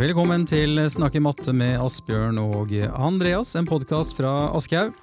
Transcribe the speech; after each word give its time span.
Velkommen 0.00 0.46
til 0.48 0.78
Snakke 0.88 1.20
matte 1.20 1.52
med 1.52 1.74
Asbjørn 1.76 2.38
og 2.40 2.70
Andreas, 2.96 3.50
en 3.58 3.66
podkast 3.68 4.14
fra 4.16 4.30
Aschehoug. 4.56 4.96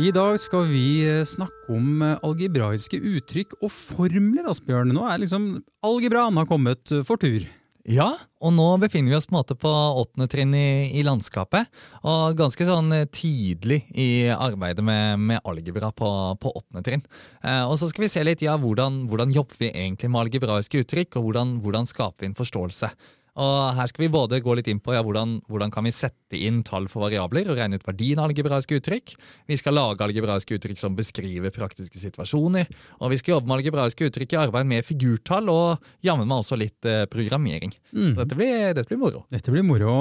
I 0.00 0.08
dag 0.16 0.38
skal 0.40 0.64
vi 0.70 1.04
snakke 1.28 1.76
om 1.76 2.00
algebraiske 2.06 2.96
uttrykk 2.96 3.52
og 3.58 3.68
formler, 3.74 4.48
Asbjørn. 4.48 4.94
Nå 4.96 5.04
er 5.04 5.20
liksom 5.20 5.50
algebraen 5.84 6.40
har 6.40 6.48
kommet 6.48 6.94
for 7.04 7.20
tur. 7.20 7.44
Ja, 7.88 8.10
og 8.44 8.52
nå 8.52 8.66
befinner 8.82 9.14
vi 9.14 9.16
oss 9.16 9.24
på 9.24 9.32
en 9.32 9.38
måte 9.38 9.54
på 9.56 9.70
åttende 9.70 10.26
trinn 10.28 10.50
i, 10.52 10.90
i, 10.92 11.04
landskapet. 11.06 11.70
Og 12.04 12.36
ganske 12.36 12.66
sånn 12.68 12.92
tidlig 13.14 13.80
i 13.96 14.28
arbeidet 14.34 14.84
med, 14.84 15.22
med 15.30 15.40
algebra 15.48 15.88
på, 15.96 16.10
på 16.36 16.52
åttende 16.52 16.84
trinn. 16.84 17.04
Eh, 17.40 17.64
og 17.64 17.78
så 17.80 17.88
skal 17.88 18.04
vi 18.04 18.10
se 18.12 18.24
litt 18.28 18.44
ja, 18.44 18.58
hvordan, 18.60 19.06
hvordan 19.08 19.32
jobber 19.32 19.62
vi 19.62 19.72
egentlig 19.72 20.12
med 20.12 20.26
algebraiske 20.26 20.84
uttrykk, 20.84 21.16
og 21.16 21.30
hvordan, 21.30 21.56
hvordan 21.64 21.88
skaper 21.88 22.26
vi 22.26 22.30
en 22.32 22.36
forståelse. 22.36 22.92
Og 23.38 23.74
Her 23.76 23.90
skal 23.90 24.04
vi 24.04 24.10
både 24.12 24.40
gå 24.42 24.54
litt 24.58 24.68
inn 24.70 24.80
på 24.82 24.94
ja, 24.96 25.02
hvordan, 25.06 25.36
hvordan 25.50 25.70
kan 25.74 25.86
vi 25.86 25.94
sette 25.94 26.38
inn 26.38 26.64
tall 26.66 26.88
for 26.90 27.06
variabler 27.06 27.50
og 27.52 27.60
regne 27.60 27.78
ut 27.78 27.86
verdien 27.86 28.18
av 28.18 28.28
algebraiske 28.28 28.80
uttrykk. 28.80 29.14
Vi 29.50 29.58
skal 29.60 29.78
lage 29.78 30.02
algebraiske 30.04 30.58
uttrykk 30.58 30.80
som 30.80 30.96
beskriver 30.98 31.54
praktiske 31.54 32.02
situasjoner. 32.02 32.66
Og 32.98 33.14
vi 33.14 33.20
skal 33.20 33.36
jobbe 33.36 33.50
med 33.50 33.60
algebraiske 33.60 34.10
uttrykk 34.10 34.34
i 34.34 34.42
arbeid 34.42 34.68
med 34.70 34.86
figurtall 34.86 35.52
og 35.52 35.88
jammen 36.04 36.26
meg 36.28 36.42
også 36.42 36.58
litt 36.58 36.88
eh, 36.88 37.06
programmering. 37.10 37.72
Mm. 37.92 38.12
Så 38.12 38.24
dette 38.24 38.38
blir, 38.38 38.58
dette 38.74 38.90
blir 38.90 39.02
moro. 39.06 39.24
Dette 39.30 39.54
blir 39.54 39.66
moro. 39.66 39.94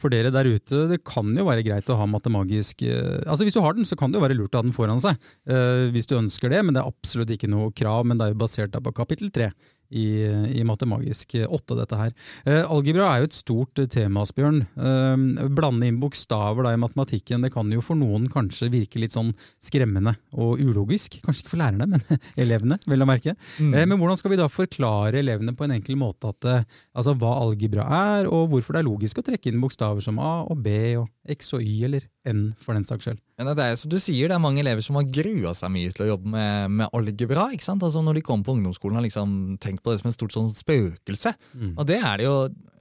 For 0.00 0.12
dere 0.12 0.30
der 0.32 0.48
ute, 0.48 0.86
det 0.88 1.02
kan 1.04 1.28
jo 1.36 1.44
være 1.44 1.64
greit 1.66 1.90
å 1.92 1.98
ha 2.00 2.06
matemagisk 2.08 2.86
eh, 2.86 3.20
Altså 3.26 3.44
Hvis 3.44 3.58
du 3.58 3.60
har 3.64 3.76
den, 3.76 3.88
så 3.88 3.98
kan 4.00 4.12
det 4.12 4.16
jo 4.16 4.24
være 4.24 4.38
lurt 4.38 4.54
å 4.54 4.62
ha 4.62 4.64
den 4.64 4.76
foran 4.76 5.02
seg, 5.02 5.18
eh, 5.50 5.90
hvis 5.92 6.08
du 6.08 6.16
ønsker 6.16 6.52
det. 6.52 6.62
Men 6.64 6.76
det 6.76 6.84
er 6.84 6.88
absolutt 6.88 7.34
ikke 7.34 7.50
noe 7.50 7.74
krav, 7.76 8.06
men 8.08 8.20
det 8.20 8.28
er 8.28 8.34
jo 8.34 8.40
basert 8.40 8.78
på 8.78 8.96
kapittel 8.96 9.34
tre 9.34 9.50
i, 9.90 10.06
i 10.54 10.64
Matemagisk 10.66 11.34
8, 11.46 11.76
dette 11.78 11.98
her. 11.98 12.14
Eh, 12.44 12.62
algebra 12.62 13.08
er 13.10 13.22
jo 13.22 13.30
et 13.30 13.36
stort 13.36 13.82
tema, 13.92 14.24
Asbjørn. 14.24 14.60
Eh, 14.62 15.48
blande 15.54 15.88
inn 15.88 16.00
bokstaver 16.02 16.66
da, 16.66 16.74
i 16.74 16.80
matematikken 16.80 17.44
det 17.44 17.52
kan 17.54 17.70
jo 17.72 17.82
for 17.84 17.98
noen 17.98 18.28
kanskje 18.32 18.70
virke 18.72 19.02
litt 19.02 19.14
sånn 19.16 19.32
skremmende 19.62 20.16
og 20.36 20.62
ulogisk. 20.62 21.18
Kanskje 21.24 21.44
ikke 21.44 21.54
for 21.54 21.62
lærerne, 21.62 21.88
men 21.90 22.22
elevene, 22.44 22.80
vel 22.90 23.06
å 23.06 23.08
merke. 23.10 23.36
Mm. 23.58 23.74
Eh, 23.74 23.86
men 23.86 23.98
hvordan 24.00 24.20
skal 24.20 24.34
vi 24.34 24.40
da 24.40 24.50
forklare 24.50 25.22
elevene 25.22 25.56
på 25.56 25.66
en 25.66 25.76
enkel 25.78 25.98
måte 26.00 26.30
at, 26.30 26.50
eh, 26.50 26.68
altså, 26.94 27.16
hva 27.18 27.36
algebra 27.42 27.86
er, 28.00 28.30
og 28.30 28.50
hvorfor 28.54 28.76
det 28.76 28.84
er 28.84 28.90
logisk 28.90 29.20
å 29.20 29.26
trekke 29.26 29.50
inn 29.50 29.62
bokstaver 29.62 30.04
som 30.04 30.20
A 30.22 30.40
og 30.46 30.62
B 30.64 30.76
og 31.00 31.10
X 31.30 31.54
og 31.56 31.64
Y, 31.64 31.84
eller 31.88 32.06
N 32.28 32.50
for 32.60 32.76
den 32.76 32.84
saks 32.84 33.06
skyld? 33.06 33.20
Ja, 33.40 33.54
det 33.56 33.64
er 33.64 33.78
som 33.80 33.92
du 33.92 33.96
sier, 34.02 34.28
det 34.28 34.36
er 34.36 34.42
mange 34.42 34.60
elever 34.60 34.84
som 34.84 34.98
har 34.98 35.08
grua 35.08 35.54
seg 35.56 35.72
mye 35.72 35.92
til 35.96 36.04
å 36.04 36.10
jobbe 36.12 36.32
med, 36.34 36.74
med 36.82 36.96
algebra. 36.96 37.48
ikke 37.54 37.64
sant? 37.64 37.84
Altså 37.86 38.02
Når 38.04 38.18
de 38.18 38.24
kommer 38.26 38.44
på 38.44 38.58
ungdomsskolen 38.58 39.00
har 39.00 39.06
liksom 39.06 39.38
tenkt 39.62 39.84
på 39.84 39.94
det 39.94 40.02
som 40.02 40.10
en 40.10 40.16
stort 40.16 40.36
sånn 40.36 40.50
spøkelse. 40.52 41.32
Mm. 41.54 41.72
Og 41.78 41.88
det 41.88 42.00
er 42.02 42.20
det 42.20 42.28
jo 42.28 42.36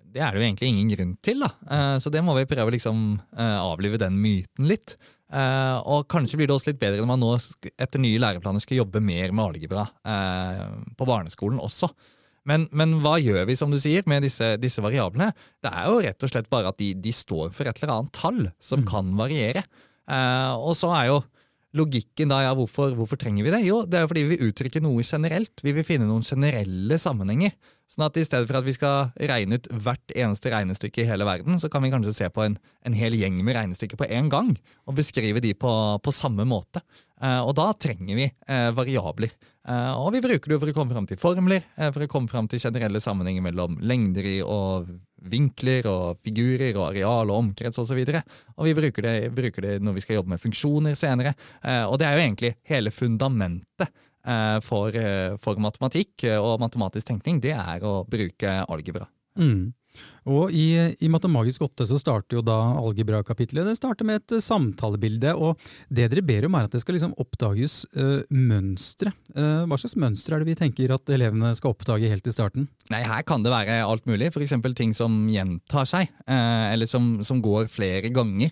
det 0.09 0.23
er 0.25 0.33
det 0.33 0.41
jo 0.41 0.47
egentlig 0.47 0.69
ingen 0.71 0.91
grunn 0.93 1.15
til. 1.25 1.45
da. 1.45 1.51
Uh, 1.69 1.95
så 2.01 2.11
det 2.13 2.23
må 2.25 2.35
vi 2.37 2.47
prøve 2.49 2.71
å 2.71 2.75
liksom, 2.75 3.03
uh, 3.37 3.59
avlive 3.61 3.99
den 4.01 4.17
myten 4.21 4.69
litt. 4.69 4.95
Uh, 5.29 5.77
og 5.85 6.07
kanskje 6.09 6.39
blir 6.39 6.49
det 6.49 6.55
også 6.55 6.71
litt 6.71 6.81
bedre 6.81 7.03
når 7.03 7.11
man 7.11 7.21
nå 7.21 7.35
etter 7.77 8.01
nye 8.01 8.21
læreplaner 8.21 8.63
skal 8.63 8.81
jobbe 8.81 9.01
mer 9.05 9.29
med 9.29 9.45
algebra 9.45 9.85
på 10.97 11.05
barneskolen 11.05 11.61
også. 11.61 11.91
Men, 12.49 12.67
men, 12.75 12.97
hva 13.03 13.17
gjør 13.21 13.45
vi 13.49 13.57
som 13.59 13.71
du 13.71 13.77
sier, 13.81 14.05
med 14.09 14.25
disse, 14.25 14.55
disse, 14.61 14.81
variablene? 14.83 15.31
Det 15.61 15.69
er 15.69 15.89
jo 15.89 16.01
rett 16.05 16.25
og 16.25 16.31
slett 16.31 16.49
bare 16.51 16.73
at 16.73 16.79
de, 16.81 16.91
de 16.97 17.13
står 17.13 17.53
for 17.55 17.69
et 17.69 17.81
eller 17.81 17.95
annet 17.95 18.15
tall 18.17 18.41
som 18.63 18.83
mm. 18.83 18.87
kan 18.89 19.13
variere. 19.19 19.65
og 20.57 20.73
så 20.77 20.89
er 20.97 21.11
jo 21.11 21.19
logikken 21.77 22.31
da, 22.31 22.39
ja, 22.43 22.53
hvorfor, 22.57 22.95
hvorfor, 22.97 23.19
trenger 23.21 23.45
vi 23.45 23.51
det? 23.53 23.59
Jo, 23.67 23.83
det 23.85 23.99
er 23.99 24.05
jo 24.05 24.09
fordi 24.11 24.23
vi 24.25 24.37
vil 24.37 24.49
uttrykke 24.49 24.81
noe 24.81 25.03
generelt. 25.05 25.61
Vi 25.65 25.73
vil 25.75 25.85
finne 25.85 26.07
noen 26.09 26.25
generelle 26.25 26.97
sammenhenger. 27.01 27.53
Sånn 27.89 28.05
at 28.05 28.17
i 28.21 28.25
stedet 28.25 28.45
for 28.49 28.59
at 28.59 28.67
vi 28.67 28.75
skal 28.75 29.27
regne 29.29 29.57
ut 29.57 29.69
hvert 29.81 30.13
eneste 30.13 30.51
regnestykke 30.53 31.03
i 31.03 31.07
hele 31.09 31.25
verden, 31.25 31.57
så 31.61 31.71
kan 31.73 31.81
vi 31.81 31.89
kanskje 31.93 32.15
se 32.17 32.29
på 32.33 32.45
en, 32.45 32.57
en 32.85 32.97
hel 32.97 33.17
gjeng 33.17 33.39
med 33.41 33.57
regnestykker 33.57 33.97
på 33.97 34.09
én 34.13 34.29
gang, 34.29 34.51
og 34.85 34.97
beskrive 34.97 35.41
de 35.41 35.55
på, 35.57 35.71
på 36.05 36.13
samme 36.13 36.45
måte. 36.49 36.83
Eh, 37.21 37.41
og 37.41 37.55
da 37.57 37.71
trenger 37.73 38.17
vi 38.17 38.27
eh, 38.29 38.69
variabler. 38.77 39.33
Eh, 39.69 39.91
og 39.97 40.13
vi 40.13 40.21
bruker 40.25 40.53
det 40.53 40.61
for 40.61 40.71
å 40.71 40.77
komme 40.77 40.95
fram 40.95 41.09
til 41.09 41.21
formler, 41.21 41.65
eh, 41.77 41.89
for 41.93 42.05
å 42.05 42.11
komme 42.11 42.29
fram 42.29 42.49
til 42.49 42.61
generelle 42.61 43.01
sammenhenger 43.01 43.45
mellom 43.49 43.77
lengder 43.81 44.25
i 44.25 44.37
og 44.45 44.89
vinkler 45.21 45.87
og 45.89 46.19
figurer 46.23 46.75
og 46.75 46.89
areal 46.89 47.31
og 47.31 47.43
omkrets 47.43 47.81
osv. 47.81 47.99
Og, 48.03 48.13
så 48.13 48.21
og 48.55 48.67
vi 48.67 48.75
bruker 48.77 49.05
det, 49.05 49.15
bruker 49.35 49.65
det, 49.65 49.75
når 49.83 49.97
vi 49.97 50.05
skal 50.05 50.19
jobbe 50.19 50.35
med 50.35 50.43
funksjoner 50.43 50.97
senere. 50.99 51.35
Eh, 51.63 51.85
og 51.85 51.99
det 51.99 52.07
er 52.07 52.17
jo 52.17 52.25
egentlig 52.25 52.53
hele 52.69 52.93
fundamentet 52.95 53.87
eh, 53.89 54.57
for, 54.65 54.95
eh, 54.95 55.37
for 55.41 55.61
matematikk 55.61 56.27
og 56.39 56.59
matematisk 56.63 57.11
tenkning. 57.11 57.41
Det 57.43 57.55
er 57.55 57.85
å 57.85 58.03
bruke 58.09 58.59
algebra. 58.67 59.09
Mm. 59.37 59.73
Og 60.29 60.53
i, 60.53 60.65
i 61.01 61.09
Matemagisk 61.09 61.63
8 61.65 61.87
så 61.89 61.97
starter 61.99 62.37
jo 62.37 62.43
da 62.45 62.57
algebra-kapitlet. 62.77 63.65
Det 63.65 63.77
starter 63.79 64.05
med 64.05 64.19
et 64.19 64.35
uh, 64.37 64.43
samtalebilde, 64.43 65.33
og 65.33 65.57
det 65.89 66.09
dere 66.11 66.23
ber 66.25 66.45
om 66.45 66.57
er 66.59 66.67
at 66.67 66.75
det 66.75 66.83
skal 66.83 66.97
liksom 66.97 67.15
oppdages 67.21 67.81
uh, 67.97 68.21
mønstre. 68.29 69.13
Uh, 69.33 69.65
hva 69.65 69.79
slags 69.79 69.97
mønstre 69.99 70.37
er 70.37 70.43
det 70.43 70.51
vi 70.51 70.59
tenker 70.59 70.93
at 70.93 71.13
elevene 71.15 71.55
skal 71.57 71.73
oppdage 71.73 72.11
helt 72.11 72.29
i 72.29 72.35
starten? 72.35 72.69
Nei, 72.93 73.01
Her 73.07 73.25
kan 73.27 73.45
det 73.45 73.53
være 73.53 73.79
alt 73.81 74.05
mulig, 74.09 74.29
f.eks. 74.29 74.55
ting 74.77 74.93
som 74.97 75.23
gjentar 75.31 75.89
seg, 75.89 76.13
uh, 76.27 76.69
eller 76.69 76.89
som, 76.89 77.17
som, 77.25 77.41
går 77.41 77.69
flere 77.71 78.09
ganger. 78.11 78.51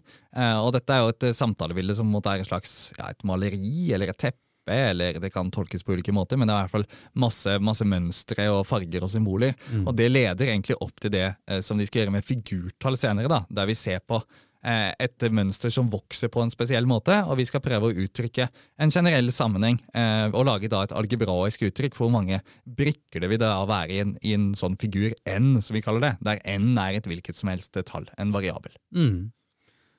og 0.63 0.69
Dette 0.71 0.95
er 0.95 1.01
jo 1.03 1.11
et 1.11 1.25
samtalebilde 1.35 1.97
som 1.97 2.07
måtte 2.07 2.31
være 2.31 2.45
et 2.45 2.49
slags 2.49 2.75
ja, 2.95 3.09
et 3.11 3.25
maleri 3.27 3.91
eller 3.91 4.13
et 4.13 4.19
teppe 4.21 4.46
eller 4.73 5.19
det 5.21 5.31
kan 5.33 5.51
tolkes 5.53 5.85
på 5.85 5.95
ulike 5.95 6.15
måter, 6.15 6.39
men 6.39 6.49
det 6.49 6.55
er 6.55 6.65
i 6.65 6.67
hvert 6.67 6.75
fall 6.75 6.89
masse, 7.19 7.57
masse 7.63 7.87
mønstre 7.87 8.49
og 8.53 8.65
farger 8.67 9.05
og 9.05 9.13
symboler. 9.13 9.55
Mm. 9.71 9.85
Og 9.87 9.95
det 9.97 10.09
leder 10.11 10.51
egentlig 10.51 10.79
opp 10.83 10.97
til 11.03 11.13
det 11.13 11.27
eh, 11.29 11.61
som 11.65 11.79
de 11.79 11.87
skal 11.87 12.03
gjøre 12.03 12.17
med 12.17 12.27
figurtall 12.27 12.99
senere, 12.99 13.31
da, 13.31 13.43
der 13.49 13.69
vi 13.69 13.77
ser 13.77 14.03
på 14.05 14.19
eh, 14.63 14.91
et 15.03 15.27
mønster 15.33 15.73
som 15.73 15.89
vokser 15.91 16.31
på 16.33 16.43
en 16.43 16.51
spesiell 16.53 16.87
måte, 16.89 17.15
og 17.27 17.39
vi 17.39 17.47
skal 17.49 17.63
prøve 17.63 17.89
å 17.89 18.05
uttrykke 18.05 18.49
en 18.83 18.93
generell 18.93 19.31
sammenheng. 19.33 19.79
Eh, 19.93 20.27
og 20.31 20.47
lage 20.49 20.71
da 20.71 20.83
et 20.85 20.95
algebraisk 20.97 21.67
uttrykk 21.69 21.97
for 21.97 22.07
hvor 22.07 22.17
mange 22.19 22.41
brikker 22.63 23.23
det 23.23 23.31
vil 23.31 23.41
da 23.43 23.55
være 23.67 23.95
i 23.95 24.03
en, 24.03 24.13
i 24.23 24.35
en, 24.37 24.51
sånn 24.57 24.77
figur 24.81 25.15
N, 25.29 25.57
som 25.63 25.77
vi 25.77 25.83
kaller 25.85 26.09
det, 26.09 26.13
der 26.27 26.43
N 26.57 26.75
er 26.81 26.99
et 26.99 27.09
hvilket 27.09 27.39
som 27.39 27.51
helst 27.53 27.77
tall, 27.87 28.07
en 28.17 28.35
variabel. 28.35 28.75
Mm. 28.95 29.31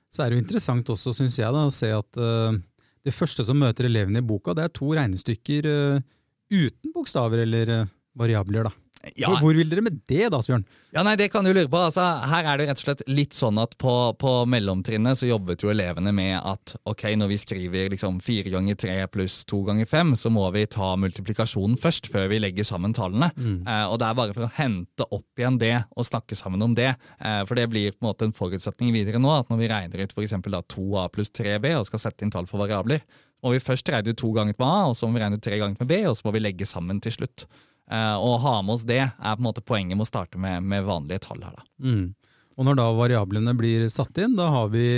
Så 0.08 0.24
er 0.24 0.30
det 0.30 0.38
jo 0.38 0.44
interessant 0.46 0.88
også, 0.88 1.12
syns 1.12 1.36
jeg, 1.38 1.52
da, 1.52 1.66
å 1.68 1.74
se 1.74 1.90
at 1.92 2.20
uh, 2.20 2.56
det 3.06 3.14
første 3.14 3.44
som 3.46 3.58
møter 3.60 3.88
elevene 3.88 4.22
i 4.22 4.26
boka, 4.26 4.54
det 4.56 4.66
er 4.66 4.74
to 4.74 4.90
regnestykker 4.96 5.68
uh, 5.68 6.02
uten 6.50 6.94
bokstaver 6.94 7.44
eller 7.44 7.74
uh, 7.74 7.90
variabler. 8.18 8.68
da. 8.68 8.87
Ja. 9.16 9.30
Hvor, 9.30 9.40
hvor, 9.46 9.56
vil 9.58 9.70
dere 9.70 9.84
med 9.84 10.00
det, 10.10 10.28
da, 10.32 10.40
Asbjørn? 10.40 10.64
Ja, 10.94 11.02
nei, 11.04 11.14
det 11.20 11.28
kan 11.32 11.44
du 11.44 11.50
lure 11.52 11.68
på. 11.70 11.80
Altså, 11.80 12.02
her 12.30 12.46
er 12.48 12.60
det 12.60 12.68
rett 12.70 12.80
og 12.80 12.84
slett 12.86 13.02
litt 13.10 13.36
sånn 13.36 13.60
at 13.60 13.76
på, 13.80 13.92
på 14.20 14.32
mellomtrinnet 14.48 15.20
så 15.20 15.28
jobbet 15.28 15.64
jo 15.64 15.72
elevene 15.72 16.12
med 16.16 16.36
at 16.38 16.74
ok, 16.88 17.04
når 17.20 17.32
vi 17.32 17.38
skriver 17.42 17.92
liksom 17.92 18.20
fire 18.24 18.52
ganger 18.54 18.78
tre 18.80 18.96
pluss 19.12 19.42
to 19.48 19.60
ganger 19.68 19.88
fem, 19.88 20.14
så 20.18 20.32
må 20.32 20.46
vi 20.54 20.64
ta 20.70 20.94
multiplikasjonen 21.00 21.78
først, 21.80 22.10
før 22.12 22.30
vi 22.32 22.40
legger 22.42 22.68
sammen 22.68 22.96
tallene. 22.96 23.30
Mm. 23.36 23.60
Eh, 23.62 23.84
og 23.88 24.00
det 24.00 24.08
er 24.08 24.18
bare 24.20 24.36
for 24.36 24.48
å 24.48 24.52
hente 24.58 25.08
opp 25.08 25.40
igjen 25.40 25.60
det 25.60 25.74
og 25.94 26.08
snakke 26.08 26.38
sammen 26.38 26.64
om 26.64 26.76
det. 26.78 26.94
Eh, 27.20 27.42
for 27.48 27.58
det 27.58 27.68
blir 27.72 27.94
på 27.94 28.02
en 28.02 28.10
måte 28.10 28.28
en 28.28 28.36
forutsetning 28.36 28.94
videre 28.96 29.22
nå, 29.22 29.32
at 29.36 29.52
når 29.52 29.62
vi 29.62 29.72
regner 29.72 30.04
ut 30.04 30.16
f.eks. 30.16 30.36
2a 30.68 31.08
pluss 31.12 31.32
3b 31.36 31.74
og 31.78 31.88
skal 31.88 32.08
sette 32.08 32.24
inn 32.24 32.32
tall 32.34 32.48
for 32.48 32.64
variabler, 32.64 33.04
må 33.44 33.54
vi 33.54 33.62
først 33.62 33.90
regne 33.92 34.12
ut 34.12 34.18
to 34.18 34.32
ganger 34.34 34.56
med 34.56 34.66
a, 34.66 34.88
og 34.90 34.96
så 34.98 35.06
må 35.06 35.18
vi 35.18 35.22
regne 35.22 35.38
ut 35.38 35.44
tre 35.44 35.58
ganger 35.60 35.78
med 35.78 35.90
b, 35.90 36.00
og 36.10 36.16
så 36.18 36.26
må 36.26 36.34
vi 36.34 36.42
legge 36.42 36.66
sammen 36.66 37.02
til 37.04 37.14
slutt. 37.14 37.46
Uh, 37.88 38.16
og 38.20 38.40
ha 38.44 38.58
med 38.60 38.74
oss 38.76 38.84
det 38.84 39.00
er 39.00 39.12
på 39.16 39.40
en 39.40 39.46
måte 39.46 39.64
poenget 39.64 39.96
med 39.96 40.04
å 40.04 40.10
starte 40.10 40.40
med, 40.40 40.64
med 40.68 40.84
vanlige 40.84 41.24
tall. 41.24 41.40
her. 41.40 41.56
Mm. 41.80 42.12
Og 42.58 42.66
Når 42.66 42.76
da 42.80 42.88
variablene 42.92 43.54
blir 43.56 43.86
satt 43.92 44.18
inn, 44.20 44.36
da 44.36 44.50
har 44.52 44.68
vi 44.72 44.88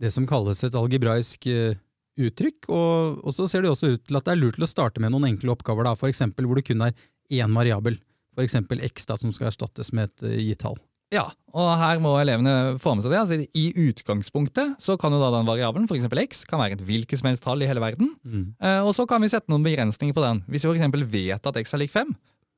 det 0.00 0.12
som 0.14 0.28
kalles 0.28 0.62
et 0.64 0.76
algebraisk 0.78 1.48
uh, 1.52 1.76
uttrykk. 2.16 2.70
Og, 2.72 3.20
og, 3.20 3.30
så 3.36 3.48
ser 3.50 3.64
det 3.64 3.72
også 3.74 3.92
ut 3.96 4.06
til 4.08 4.18
at 4.18 4.28
det 4.28 4.36
er 4.36 4.40
lurt 4.40 4.56
til 4.56 4.64
å 4.64 4.70
starte 4.70 5.02
med 5.02 5.12
noen 5.12 5.28
enkle 5.32 5.52
oppgaver, 5.52 5.88
da, 5.88 5.96
eksempel, 6.08 6.48
hvor 6.48 6.60
det 6.60 6.66
kun 6.70 6.86
er 6.88 6.96
én 7.36 7.56
variabel. 7.56 8.00
F.eks. 8.36 8.58
x, 8.92 9.08
da, 9.08 9.16
som 9.20 9.32
skal 9.32 9.50
erstattes 9.50 9.92
med 9.96 10.12
et 10.12 10.28
gitt 10.44 10.64
tall. 10.64 10.80
Ja, 11.14 11.28
og 11.54 11.68
her 11.78 12.00
må 12.02 12.16
elevene 12.18 12.76
få 12.82 12.96
med 12.96 13.04
seg 13.04 13.12
det. 13.14 13.20
Altså, 13.20 13.36
I 13.46 13.66
utgangspunktet 13.88 14.74
så 14.82 14.96
kan 14.98 15.14
jo 15.14 15.20
da 15.22 15.28
den 15.36 15.46
variabelen, 15.46 15.86
f.eks. 15.86 16.08
x, 16.26 16.42
kan 16.50 16.60
være 16.60 16.78
et 16.78 16.82
hvilket 16.86 17.20
som 17.20 17.30
helst 17.30 17.44
tall 17.46 17.62
i 17.62 17.68
hele 17.68 17.82
verden. 17.82 18.10
Mm. 18.26 18.48
Eh, 18.58 18.80
og 18.82 18.90
så 18.96 19.06
kan 19.08 19.22
vi 19.22 19.30
sette 19.30 19.52
noen 19.52 19.64
begrensninger 19.66 20.16
på 20.16 20.24
den. 20.24 20.42
Hvis 20.50 20.66
vi 20.66 20.74
f.eks. 20.74 21.06
vet 21.12 21.46
at 21.52 21.60
x 21.62 21.76
er 21.76 21.84
lik 21.84 21.94
5, 21.94 22.10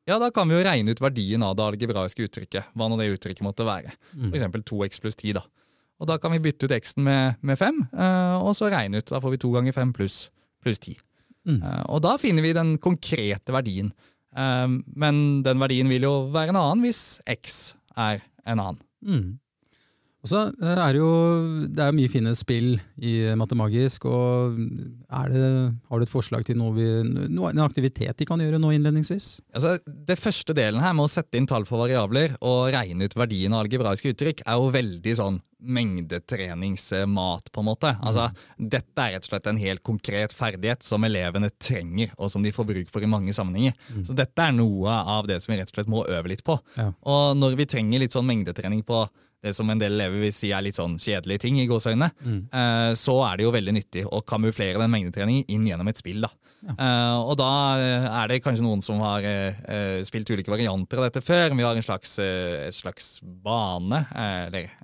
ja, 0.08 0.16
da 0.16 0.30
kan 0.32 0.48
vi 0.48 0.56
jo 0.56 0.64
regne 0.64 0.94
ut 0.94 1.02
verdien 1.04 1.44
av 1.44 1.58
det 1.58 1.66
algebraiske 1.66 2.24
uttrykket. 2.24 2.72
hva 2.72 2.88
nå 2.88 2.96
det 2.96 3.10
uttrykket 3.12 3.44
måtte 3.44 3.68
være. 3.68 3.92
Mm. 4.16 4.32
F.eks. 4.32 4.64
2x 4.72 5.02
pluss 5.04 5.20
10. 5.20 5.36
da. 5.36 5.44
Og 5.98 6.08
da 6.08 6.16
kan 6.22 6.32
vi 6.32 6.40
bytte 6.42 6.68
ut 6.68 6.74
x-en 6.78 7.04
med, 7.04 7.36
med 7.42 7.58
5, 7.58 7.82
eh, 7.92 8.36
og 8.40 8.54
så 8.56 8.70
regne 8.72 9.02
ut. 9.02 9.10
Da 9.10 9.20
får 9.20 9.34
vi 9.34 9.42
2 9.44 9.52
ganger 9.58 9.76
5 9.76 9.92
pluss 9.96 10.18
plus 10.64 10.80
10. 10.80 10.96
Mm. 11.48 11.58
Eh, 11.60 11.82
og 11.92 12.00
da 12.06 12.16
finner 12.20 12.46
vi 12.46 12.54
den 12.56 12.76
konkrete 12.80 13.52
verdien. 13.52 13.92
Eh, 14.32 14.66
men 14.96 15.42
den 15.44 15.60
verdien 15.60 15.90
vil 15.92 16.08
jo 16.08 16.14
være 16.32 16.54
en 16.54 16.62
annen 16.62 16.86
hvis 16.86 17.20
x 17.28 17.58
er 17.98 18.22
en 18.44 18.58
annen. 18.58 18.82
Mm. 19.04 19.28
Og 20.18 20.30
så 20.32 20.40
eh, 20.50 20.80
er 20.82 20.96
det 20.96 21.00
jo 21.00 21.10
det 21.70 21.82
er 21.84 21.94
mye 21.94 22.10
fine 22.10 22.32
spill 22.36 22.72
i 22.98 23.12
Matemagisk. 23.38 24.04
og 24.10 24.58
er 24.58 25.30
det, 25.30 25.50
Har 25.88 25.98
du 25.98 26.06
et 26.06 26.10
forslag 26.10 26.44
til 26.46 26.58
noe 26.58 26.74
vi, 26.74 26.86
noe, 27.30 27.52
en 27.52 27.62
aktivitet 27.62 28.18
de 28.18 28.26
kan 28.26 28.40
gjøre 28.42 28.58
nå 28.58 28.72
innledningsvis? 28.74 29.28
Altså, 29.54 29.76
det 29.86 30.18
første 30.18 30.56
delen 30.58 30.82
her 30.82 30.96
med 30.96 31.06
å 31.06 31.12
sette 31.12 31.38
inn 31.38 31.46
tall 31.46 31.68
for 31.68 31.84
variabler 31.84 32.34
og 32.40 32.72
regne 32.74 33.06
ut 33.06 33.14
verdien 33.18 33.54
av 33.54 33.64
algebraiske 33.64 34.14
uttrykk, 34.14 34.42
er 34.44 34.58
jo 34.58 34.74
veldig 34.74 35.14
sånn 35.22 35.38
mengdetreningsmat, 35.58 37.52
på 37.52 37.60
en 37.60 37.66
måte. 37.66 37.92
Altså, 37.98 38.28
dette 38.56 39.04
er 39.04 39.16
rett 39.16 39.26
og 39.26 39.30
slett 39.32 39.48
en 39.50 39.60
helt 39.60 39.82
konkret 39.86 40.34
ferdighet 40.36 40.84
som 40.86 41.04
elevene 41.08 41.50
trenger, 41.58 42.12
og 42.16 42.30
som 42.32 42.44
de 42.44 42.54
får 42.54 42.68
bruk 42.68 42.92
for 42.92 43.04
i 43.04 43.10
mange 43.10 43.34
sammenhenger. 43.36 43.74
Mm. 43.90 44.04
Så 44.06 44.16
dette 44.18 44.44
er 44.44 44.54
noe 44.54 44.98
av 45.18 45.28
det 45.30 45.40
som 45.42 45.52
vi 45.52 45.60
rett 45.60 45.72
og 45.72 45.80
slett 45.80 45.90
må 45.90 46.04
øve 46.06 46.30
litt 46.30 46.44
på. 46.46 46.58
Ja. 46.78 46.92
Og 47.10 47.38
når 47.38 47.58
vi 47.58 47.70
trenger 47.70 48.04
litt 48.04 48.14
sånn 48.14 48.28
mengdetrening 48.28 48.84
på 48.86 49.06
det 49.42 49.54
som 49.54 49.70
en 49.70 49.78
del 49.78 49.94
elever 49.94 50.24
vil 50.24 50.34
si 50.34 50.50
er 50.50 50.64
litt 50.66 50.78
sånn 50.78 50.96
kjedelige 50.98 51.44
ting, 51.44 51.60
i 51.62 51.68
gåseøynene, 51.70 52.10
mm. 52.18 52.40
eh, 52.50 52.92
så 52.98 53.20
er 53.28 53.38
det 53.38 53.46
jo 53.46 53.54
veldig 53.54 53.74
nyttig 53.76 54.04
å 54.06 54.22
kamuflere 54.26 54.80
den 54.82 54.92
mengdetreningen 54.94 55.46
inn 55.54 55.66
gjennom 55.68 55.90
et 55.90 56.00
spill. 56.00 56.26
da. 56.26 56.32
Ja. 56.58 56.74
Eh, 56.74 57.18
og 57.22 57.36
da 57.38 57.50
er 57.78 58.32
det 58.32 58.40
kanskje 58.42 58.66
noen 58.66 58.82
som 58.82 58.98
har 59.04 59.22
eh, 59.22 60.00
spilt 60.06 60.30
ulike 60.34 60.50
varianter 60.50 60.98
av 60.98 61.06
dette 61.06 61.22
før. 61.22 61.54
Vi 61.54 61.66
har 61.66 61.78
en 61.78 61.86
slags, 61.86 62.18
et 62.18 62.74
slags 62.74 63.18
bane, 63.22 64.02
eller 64.14 64.74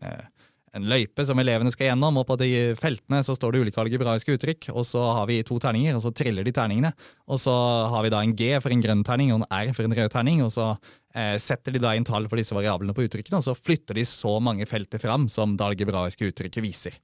en 0.75 0.88
løype 0.91 1.23
som 1.26 1.38
elevene 1.38 1.71
skal 1.71 1.91
gjennom, 1.91 2.19
og 2.19 2.26
på 2.26 2.37
de 2.41 2.50
feltene 2.79 3.21
så 3.26 3.37
står 3.37 3.55
det 3.55 3.62
ulike 3.62 3.81
algebraiske 3.82 4.35
uttrykk. 4.35 4.71
og 4.75 4.82
Så 4.88 5.03
har 5.19 5.29
vi 5.31 5.43
to 5.47 5.59
terninger, 5.62 5.94
og 5.94 6.03
så 6.03 6.11
triller 6.15 6.47
de 6.47 6.55
terningene. 6.55 6.91
Og 7.31 7.38
så 7.43 7.55
har 7.93 8.03
vi 8.03 8.11
da 8.11 8.23
en 8.25 8.35
G 8.35 8.50
for 8.62 8.75
en 8.75 8.82
grønn 8.82 9.05
terning 9.06 9.31
og 9.32 9.43
en 9.43 9.49
R 9.55 9.73
for 9.76 9.87
en 9.87 9.94
rød 9.94 10.11
terning. 10.11 10.43
og 10.43 10.50
så 10.55 10.73
eh, 11.15 11.37
setter 11.38 11.76
de 11.76 11.82
da 11.82 11.94
inn 11.94 12.06
tall 12.06 12.26
for 12.29 12.41
disse 12.41 12.56
variablene 12.56 12.97
på 12.97 13.06
uttrykkene, 13.06 13.38
og 13.38 13.47
så 13.47 13.55
flytter 13.55 14.00
de 14.00 14.06
så 14.09 14.41
mange 14.43 14.67
felter 14.67 15.03
fram 15.03 15.29
som 15.31 15.55
det 15.56 15.69
algebraiske 15.69 16.32
uttrykket 16.32 16.65
viser. 16.65 16.99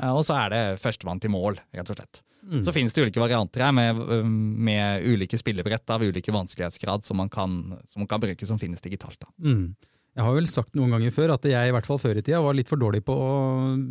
Eh, 0.00 0.12
og 0.12 0.24
så 0.28 0.36
er 0.44 0.52
det 0.52 0.62
førstemann 0.84 1.22
til 1.22 1.32
mål, 1.32 1.58
rett 1.72 1.90
og 1.90 2.00
slett. 2.00 2.20
Mm. 2.44 2.60
Så 2.60 2.74
finnes 2.76 2.92
det 2.92 3.06
ulike 3.06 3.22
varianter 3.22 3.64
her 3.64 3.72
med, 3.72 4.04
med 4.28 5.06
ulike 5.08 5.38
spillebrett 5.40 5.88
av 5.88 6.04
ulike 6.04 6.32
vanskelighetsgrad 6.34 7.04
som 7.06 7.16
man 7.16 7.32
kan, 7.32 7.78
som 7.88 8.04
man 8.04 8.10
kan 8.10 8.20
bruke 8.20 8.46
som 8.46 8.60
finnes 8.60 8.84
digitalt. 8.84 9.16
da. 9.16 9.32
Mm. 9.40 9.72
Jeg 10.14 10.22
har 10.22 10.34
vel 10.36 10.46
sagt 10.50 10.76
noen 10.78 10.94
ganger 10.94 11.14
før 11.14 11.34
at 11.34 11.46
jeg 11.48 11.70
i 11.70 11.74
hvert 11.74 11.86
fall 11.88 11.98
før 11.98 12.18
i 12.20 12.22
tida 12.22 12.42
var 12.42 12.54
litt 12.54 12.70
for 12.70 12.78
dårlig 12.78 13.02
på 13.06 13.14
å 13.18 13.30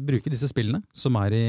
bruke 0.08 0.32
disse 0.32 0.48
spillene 0.48 0.80
som 0.96 1.18
er 1.20 1.36
i 1.36 1.46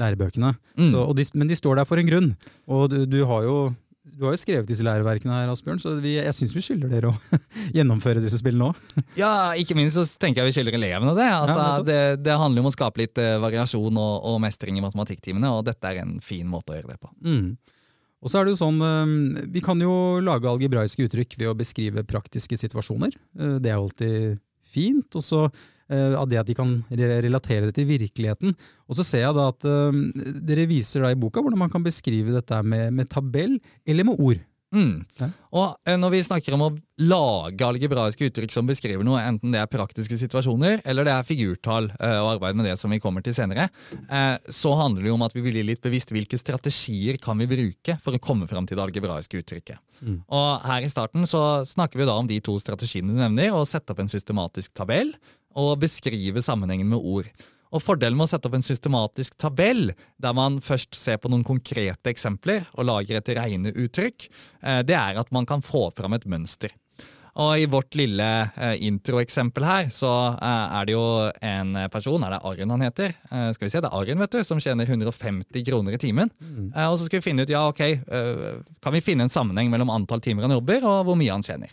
lærebøkene. 0.00 0.52
Mm. 0.76 0.90
Så, 0.92 1.04
de, 1.16 1.24
men 1.40 1.50
de 1.50 1.56
står 1.58 1.80
der 1.80 1.88
for 1.88 2.00
en 2.00 2.08
grunn. 2.08 2.34
Og 2.70 2.90
du, 2.92 2.98
du, 3.08 3.22
har, 3.26 3.46
jo, 3.48 3.56
du 4.04 4.26
har 4.26 4.36
jo 4.36 4.42
skrevet 4.42 4.68
disse 4.68 4.84
læreverkene 4.86 5.40
her, 5.40 5.50
Asbjørn, 5.52 5.80
så 5.82 5.96
vi, 6.04 6.18
jeg 6.18 6.36
syns 6.36 6.52
vi 6.56 6.64
skylder 6.66 6.92
dere 6.92 7.14
å 7.14 7.40
gjennomføre 7.76 8.22
disse 8.22 8.42
spillene 8.42 8.70
òg. 8.70 8.94
ja, 9.22 9.32
ikke 9.60 9.78
minst 9.78 9.96
så 9.96 10.04
tenker 10.20 10.44
jeg 10.44 10.52
vi 10.52 10.56
skylder 10.58 10.78
elevene 10.78 11.16
det. 11.16 11.28
Altså, 11.32 11.58
ja, 11.58 11.82
det. 11.88 12.00
det. 12.26 12.38
handler 12.44 12.64
om 12.64 12.70
å 12.70 12.76
skape 12.76 13.02
litt 13.02 13.24
uh, 13.24 13.38
variasjon 13.42 13.90
og, 13.90 14.14
og, 14.20 14.40
mestring 14.44 14.78
i 14.78 14.84
matematikktimene, 14.84 15.56
og 15.56 15.64
dette 15.72 15.90
er 15.90 16.04
en 16.04 16.18
fin 16.24 16.44
måte 16.48 16.76
å 16.76 16.80
gjøre 16.80 16.92
det 16.92 17.00
på. 17.00 17.14
Mm. 17.24 17.54
Og 18.20 18.28
så 18.28 18.40
er 18.40 18.46
det 18.46 18.54
jo 18.54 18.60
sånn, 18.60 18.80
eh, 18.84 19.48
Vi 19.48 19.62
kan 19.64 19.80
jo 19.80 20.20
lage 20.20 20.48
algebraiske 20.48 21.08
uttrykk 21.08 21.38
ved 21.38 21.48
å 21.48 21.56
beskrive 21.56 22.04
praktiske 22.04 22.56
situasjoner. 22.56 23.16
Eh, 23.38 23.58
det 23.58 23.70
er 23.70 23.78
alltid 23.78 24.40
fint. 24.70 25.08
Og 25.16 25.24
så 25.24 25.46
eh, 25.90 26.14
av 26.14 26.28
det 26.28 26.38
at 26.38 26.46
de 26.46 26.54
kan 26.54 26.84
relatere 26.90 27.66
det 27.66 27.74
til 27.74 27.88
virkeligheten. 27.88 28.54
Og 28.88 28.96
så 28.96 29.04
ser 29.04 29.24
jeg 29.24 29.34
da 29.34 29.48
at 29.48 29.64
dere 30.46 30.68
viser 30.68 31.02
da 31.02 31.10
i 31.10 31.18
boka 31.18 31.40
hvordan 31.40 31.58
man 31.58 31.72
kan 31.72 31.82
beskrive 31.82 32.34
dette 32.34 32.62
med, 32.62 32.92
med 32.92 33.08
tabell 33.10 33.58
eller 33.86 34.04
med 34.04 34.20
ord. 34.20 34.44
Mm. 34.70 35.02
Og 35.50 35.74
eh, 35.88 35.96
Når 35.98 36.12
vi 36.14 36.22
snakker 36.22 36.54
om 36.54 36.62
å 36.62 36.70
lage 37.02 37.66
algebraiske 37.66 38.28
uttrykk 38.28 38.52
som 38.54 38.68
beskriver 38.68 39.02
noe, 39.06 39.18
enten 39.24 39.54
det 39.54 39.58
er 39.62 39.70
praktiske 39.70 40.18
situasjoner 40.20 40.84
eller 40.88 41.08
det 41.08 41.14
er 41.14 41.26
figurtall, 41.26 41.90
eh, 41.96 42.18
og 42.20 42.36
arbeid 42.36 42.58
med 42.58 42.68
det 42.70 42.76
som 42.78 42.92
vi 42.92 43.00
kommer 43.02 43.24
til 43.26 43.34
senere, 43.34 43.68
eh, 44.06 44.36
så 44.46 44.76
handler 44.78 45.02
det 45.02 45.10
jo 45.10 45.16
om 45.18 45.26
at 45.26 45.34
vi 45.34 45.44
blir 45.46 45.66
litt 45.66 45.82
bevisst 45.82 46.14
hvilke 46.14 46.38
strategier 46.38 47.18
kan 47.22 47.40
vi 47.42 47.50
bruke 47.50 47.98
for 48.04 48.14
å 48.14 48.22
komme 48.22 48.46
fram 48.50 48.68
til 48.68 48.78
det 48.78 48.86
algebraiske 48.86 49.42
uttrykket. 49.42 49.82
Mm. 50.00 50.20
Og 50.28 50.48
Her 50.70 50.86
i 50.86 50.92
starten 50.92 51.26
så 51.28 51.64
snakker 51.66 52.00
vi 52.00 52.08
da 52.08 52.14
om 52.20 52.30
de 52.30 52.38
to 52.44 52.54
strategiene 52.62 53.10
du 53.10 53.18
nevner, 53.18 53.50
å 53.50 53.66
sette 53.68 53.90
opp 53.90 54.04
en 54.04 54.12
systematisk 54.12 54.76
tabell 54.76 55.14
og 55.58 55.80
beskrive 55.82 56.42
sammenhengen 56.44 56.88
med 56.92 57.02
ord. 57.02 57.30
Og 57.70 57.82
Fordelen 57.84 58.18
med 58.18 58.26
å 58.26 58.32
sette 58.32 58.50
opp 58.50 58.56
en 58.58 58.66
systematisk 58.66 59.36
tabell, 59.38 59.92
der 60.18 60.36
man 60.36 60.58
først 60.64 60.98
ser 60.98 61.20
på 61.22 61.30
noen 61.30 61.46
konkrete 61.46 62.10
eksempler 62.10 62.66
og 62.74 62.88
lager 62.88 63.20
et 63.20 63.34
regneuttrykk, 63.38 63.80
uttrykk, 63.80 64.30
det 64.86 64.96
er 64.98 65.18
at 65.20 65.30
man 65.34 65.46
kan 65.46 65.62
få 65.62 65.88
fram 65.94 66.16
et 66.16 66.26
mønster. 66.28 66.74
Og 67.40 67.62
I 67.62 67.66
vårt 67.70 67.94
lille 67.94 68.26
eh, 68.26 68.74
introeksempel 68.88 69.64
her, 69.64 69.90
så 69.94 70.10
eh, 70.34 70.78
er 70.80 70.88
det 70.88 70.96
jo 70.96 71.04
en 71.46 71.76
person, 71.92 72.24
er 72.26 72.34
det 72.34 72.40
Arjen 72.50 72.74
han 72.74 72.84
heter? 72.84 73.14
skal 73.54 73.66
vi 73.66 73.70
se, 73.70 73.82
Det 73.82 73.90
er 73.90 73.98
Arjen 74.00 74.18
vet 74.20 74.34
du, 74.34 74.40
som 74.44 74.60
tjener 74.60 74.90
150 74.90 75.64
kroner 75.66 75.94
i 75.94 76.00
timen. 76.00 76.32
Mm. 76.40 76.72
og 76.90 76.98
Så 76.98 77.06
skal 77.06 77.20
vi 77.20 77.28
finne 77.30 77.46
ut 77.46 77.52
ja, 77.52 77.62
ok, 77.70 77.84
kan 78.82 78.96
vi 78.96 79.04
finne 79.04 79.28
en 79.28 79.32
sammenheng 79.32 79.70
mellom 79.70 79.92
antall 79.94 80.22
timer 80.24 80.48
han 80.48 80.56
jobber 80.58 80.82
og 80.82 81.06
hvor 81.06 81.18
mye 81.18 81.32
han 81.32 81.46
tjener. 81.46 81.70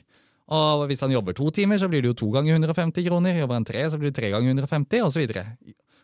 Og 0.53 0.85
Hvis 0.88 1.01
han 1.03 1.11
jobber 1.11 1.35
to 1.35 1.49
timer, 1.51 1.81
så 1.81 1.89
blir 1.91 2.05
det 2.05 2.13
jo 2.13 2.19
to 2.21 2.29
ganger 2.31 2.55
150 2.55 3.03
kroner. 3.09 3.35
Jobber 3.41 3.59
han 3.59 3.67
tre, 3.67 3.83
så 3.91 3.99
blir 3.99 4.13
det 4.13 4.21
tre 4.21 4.29
ganger 4.31 4.53
150, 4.53 5.03
osv. 5.03 5.25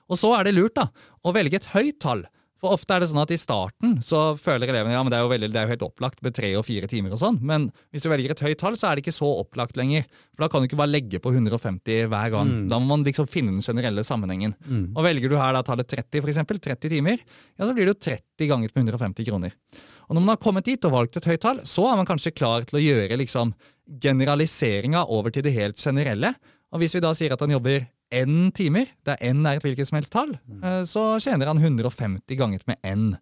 Og 0.09 0.19
så 0.19 0.33
er 0.37 0.47
det 0.47 0.55
lurt 0.57 0.75
da, 0.77 0.89
å 1.23 1.35
velge 1.35 1.61
et 1.61 1.71
høyt 1.75 1.99
tall. 2.03 2.25
For 2.63 2.77
ofte 2.77 2.95
er 2.95 3.03
det 3.03 3.09
sånn 3.11 3.19
at 3.19 3.31
I 3.35 3.35
starten 3.35 3.97
så 4.07 4.19
føler 4.39 4.69
elevene 4.71 4.93
ja, 4.95 5.01
men 5.03 5.11
det 5.11 5.17
er 5.17 5.25
jo, 5.25 5.31
veldig, 5.33 5.49
det 5.51 5.59
er 5.59 5.65
jo 5.67 5.73
helt 5.73 5.81
opplagt 5.89 6.21
med 6.23 6.35
tre 6.37 6.53
og 6.55 6.63
fire 6.63 6.87
timer. 6.87 7.11
og 7.11 7.19
sånn, 7.19 7.41
Men 7.43 7.65
hvis 7.91 8.05
du 8.05 8.07
velger 8.07 8.31
et 8.31 8.43
høyt 8.45 8.61
tall, 8.61 8.77
så 8.79 8.87
er 8.87 8.95
det 8.95 9.03
ikke 9.03 9.15
så 9.17 9.27
opplagt 9.41 9.75
lenger. 9.75 10.05
For 10.31 10.45
Da 10.45 10.47
kan 10.47 10.63
du 10.63 10.69
ikke 10.69 10.79
bare 10.79 10.93
legge 10.93 11.19
på 11.19 11.33
150 11.35 12.07
hver 12.07 12.29
gang. 12.31 12.53
Mm. 12.53 12.69
Da 12.71 12.79
må 12.79 12.87
man 12.93 13.03
liksom 13.03 13.27
finne 13.27 13.51
den 13.51 13.65
generelle 13.65 14.05
sammenhengen. 14.07 14.55
Mm. 14.63 14.85
Og 14.95 15.03
Velger 15.03 15.33
du 15.33 15.35
her 15.41 15.57
da 15.57 15.63
tallet 15.67 15.91
30, 15.91 16.23
for 16.23 16.31
eksempel, 16.31 16.61
30 16.63 16.93
timer, 16.95 17.19
ja, 17.19 17.67
så 17.67 17.75
blir 17.75 17.83
det 17.83 17.97
jo 17.97 18.01
30 18.15 18.51
ganger 18.53 18.71
på 18.71 18.79
150 18.79 19.27
kroner. 19.27 19.59
Og 20.07 20.15
Når 20.15 20.23
man 20.23 20.35
har 20.37 20.43
kommet 20.47 20.63
dit 20.71 20.87
og 20.87 20.95
valgt 20.95 21.19
et 21.19 21.27
høyt 21.27 21.43
tall, 21.43 21.59
så 21.67 21.89
er 21.91 21.99
man 21.99 22.07
kanskje 22.07 22.31
klar 22.31 22.63
til 22.63 22.79
å 22.79 22.85
gjøre 22.85 23.19
liksom 23.19 23.51
generaliseringa 23.99 25.03
over 25.11 25.35
til 25.35 25.43
det 25.43 25.51
helt 25.51 25.75
generelle. 25.75 26.31
Og 26.71 26.79
Hvis 26.79 26.95
vi 26.95 27.03
da 27.03 27.11
sier 27.11 27.35
at 27.35 27.43
han 27.43 27.51
jobber 27.51 27.89
n 28.13 28.51
timer, 28.55 28.89
der 29.07 29.19
n 29.25 29.45
er 29.45 29.57
et 29.57 29.65
hvilket 29.65 29.89
som 29.89 29.99
helst 29.99 30.13
tall, 30.13 30.35
mm. 30.45 30.63
Eh, 30.63 30.81
så 30.89 31.05
tjener 31.23 31.51
han 31.51 31.61
150 31.61 32.39
ganget 32.39 32.65
med 32.69 32.79
n 32.85 33.13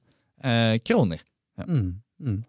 eh, 0.43 0.77
kroner. 0.83 1.21
Ja. 1.57 1.67
Mm. 1.67 2.01
Mm. 2.21 2.41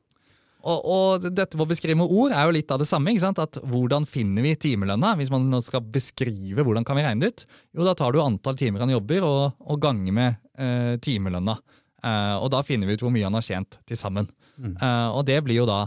Og, 0.63 0.85
og, 0.87 1.25
dette 1.35 1.59
med 1.59 1.65
å 1.65 1.71
beskrive 1.73 1.99
med 1.99 2.11
ord 2.13 2.35
er 2.35 2.47
jo 2.47 2.55
litt 2.55 2.71
av 2.71 2.79
det 2.79 2.87
samme. 2.87 3.11
ikke 3.11 3.25
sant? 3.25 3.41
At 3.43 3.59
Hvordan 3.67 4.07
finner 4.07 4.45
vi 4.47 4.55
timelønna? 4.55 5.15
Hvis 5.19 5.33
man 5.33 5.51
skal 5.65 5.83
beskrive 5.83 6.63
hvordan 6.63 6.87
kan 6.87 6.99
vi 6.99 7.07
regne 7.07 7.25
det 7.25 7.33
ut, 7.33 7.45
jo 7.79 7.87
da 7.87 7.97
tar 7.99 8.15
du 8.15 8.21
antall 8.23 8.59
timer 8.61 8.85
han 8.85 8.93
jobber 8.95 9.27
og, 9.27 9.57
og 9.59 9.81
ganger 9.83 10.15
med 10.15 10.39
eh, 10.55 10.95
timelønna. 11.03 11.57
Eh, 12.03 12.37
og 12.39 12.53
da 12.55 12.63
finner 12.67 12.87
vi 12.87 12.95
ut 12.95 13.03
hvor 13.03 13.15
mye 13.15 13.27
han 13.27 13.39
har 13.39 13.47
tjent 13.47 13.81
til 13.89 13.99
sammen. 13.99 14.31
Mm. 14.55 14.77
Eh, 14.77 15.09
og 15.11 15.27
det 15.27 15.41
blir 15.47 15.63
jo 15.63 15.69
da 15.69 15.85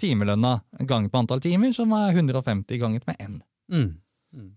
timelønna 0.00 0.58
ganget 0.84 1.12
på 1.12 1.22
antall 1.22 1.42
timer, 1.44 1.72
som 1.76 1.94
er 1.96 2.10
150 2.12 2.82
ganget 2.82 3.06
med 3.08 3.22
n. 3.22 3.40
Mm. 3.72 3.90
mm. 4.34 4.52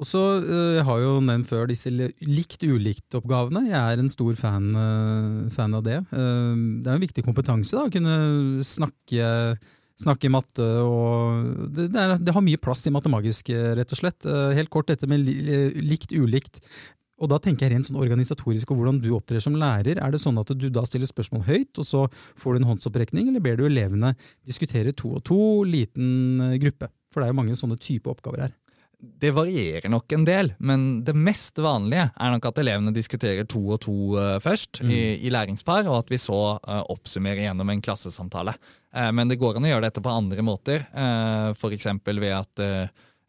Og 0.00 0.08
så 0.08 0.20
uh, 0.42 0.74
Jeg 0.78 0.86
har 0.88 1.02
jo 1.04 1.12
nevnt 1.22 1.48
før 1.50 1.68
disse 1.70 1.92
likt-ulikt-oppgavene. 1.92 3.68
Jeg 3.70 3.78
er 3.78 4.02
en 4.02 4.10
stor 4.10 4.34
fan, 4.38 4.72
uh, 4.74 5.52
fan 5.54 5.76
av 5.78 5.84
det. 5.86 6.00
Uh, 6.10 6.82
det 6.82 6.90
er 6.90 6.96
en 6.96 7.04
viktig 7.04 7.24
kompetanse 7.26 7.76
da, 7.76 7.86
å 7.86 7.94
kunne 7.94 8.64
snakke, 8.66 9.28
snakke 10.02 10.32
matte. 10.34 10.66
og 10.82 11.68
det, 11.76 11.92
det, 11.94 12.00
er, 12.00 12.16
det, 12.18 12.34
har 12.34 12.44
mye 12.46 12.60
plass 12.62 12.82
i 12.90 12.94
matemagisk, 12.94 13.54
rett 13.78 13.94
og 13.94 14.00
slett. 14.00 14.26
helt 14.58 14.72
kort 14.74 14.90
dette 14.90 15.08
med 15.10 15.22
likt-ulikt. 15.22 16.58
Og 17.22 17.30
da 17.30 17.38
tenker 17.38 17.68
jeg 17.68 17.76
rent 17.76 17.86
sånn 17.86 18.00
organisatorisk 18.02 18.72
og 18.72 18.80
hvordan 18.80 18.98
du 18.98 19.12
opptrer 19.14 19.38
som 19.40 19.54
lærer. 19.54 20.00
Er 20.02 20.10
det 20.10 20.18
sånn 20.18 20.40
at 20.42 20.50
du 20.58 20.66
da 20.74 20.82
stiller 20.82 21.06
spørsmål 21.06 21.46
høyt, 21.46 21.78
og 21.78 21.86
så 21.86 22.02
får 22.10 22.56
du 22.56 22.64
en 22.64 22.72
håndsopprekning, 22.72 23.30
eller 23.30 23.44
ber 23.44 23.62
du 23.62 23.68
elevene 23.68 24.16
diskutere 24.42 24.90
to 24.90 25.14
og 25.20 25.22
to, 25.30 25.38
liten 25.62 26.58
gruppe? 26.58 26.90
For 27.14 27.22
det 27.22 27.30
er 27.30 27.36
jo 27.36 27.38
mange 27.44 27.54
sånne 27.54 27.78
type 27.78 28.10
oppgaver 28.10 28.48
her 28.48 28.54
det 29.20 29.30
varierer 29.34 29.90
nok 29.92 30.12
en 30.16 30.24
del, 30.26 30.50
men 30.58 31.04
det 31.04 31.14
mest 31.16 31.58
vanlige 31.62 32.06
er 32.10 32.32
nok 32.34 32.48
at 32.50 32.60
elevene 32.62 32.92
diskuterer 32.94 33.46
to 33.48 33.60
og 33.76 33.80
to 33.84 33.94
uh, 34.16 34.36
først 34.42 34.82
mm. 34.82 34.90
i, 34.92 35.00
i, 35.26 35.32
læringspar, 35.32 35.86
og 35.88 36.02
at 36.02 36.12
vi 36.12 36.20
så 36.20 36.40
uh, 36.56 36.82
oppsummerer 36.92 37.46
gjennom 37.46 37.72
en 37.72 37.82
klassesamtale. 37.84 38.56
Uh, 38.94 39.10
men 39.16 39.30
det 39.30 39.38
går 39.40 39.58
an 39.58 39.68
å 39.68 39.72
gjøre 39.72 39.86
dette 39.88 40.04
på 40.04 40.14
andre 40.14 40.46
måter, 40.46 40.86
uh, 40.96 41.50
f.eks. 41.54 41.90
ved 42.12 42.32
at 42.34 42.68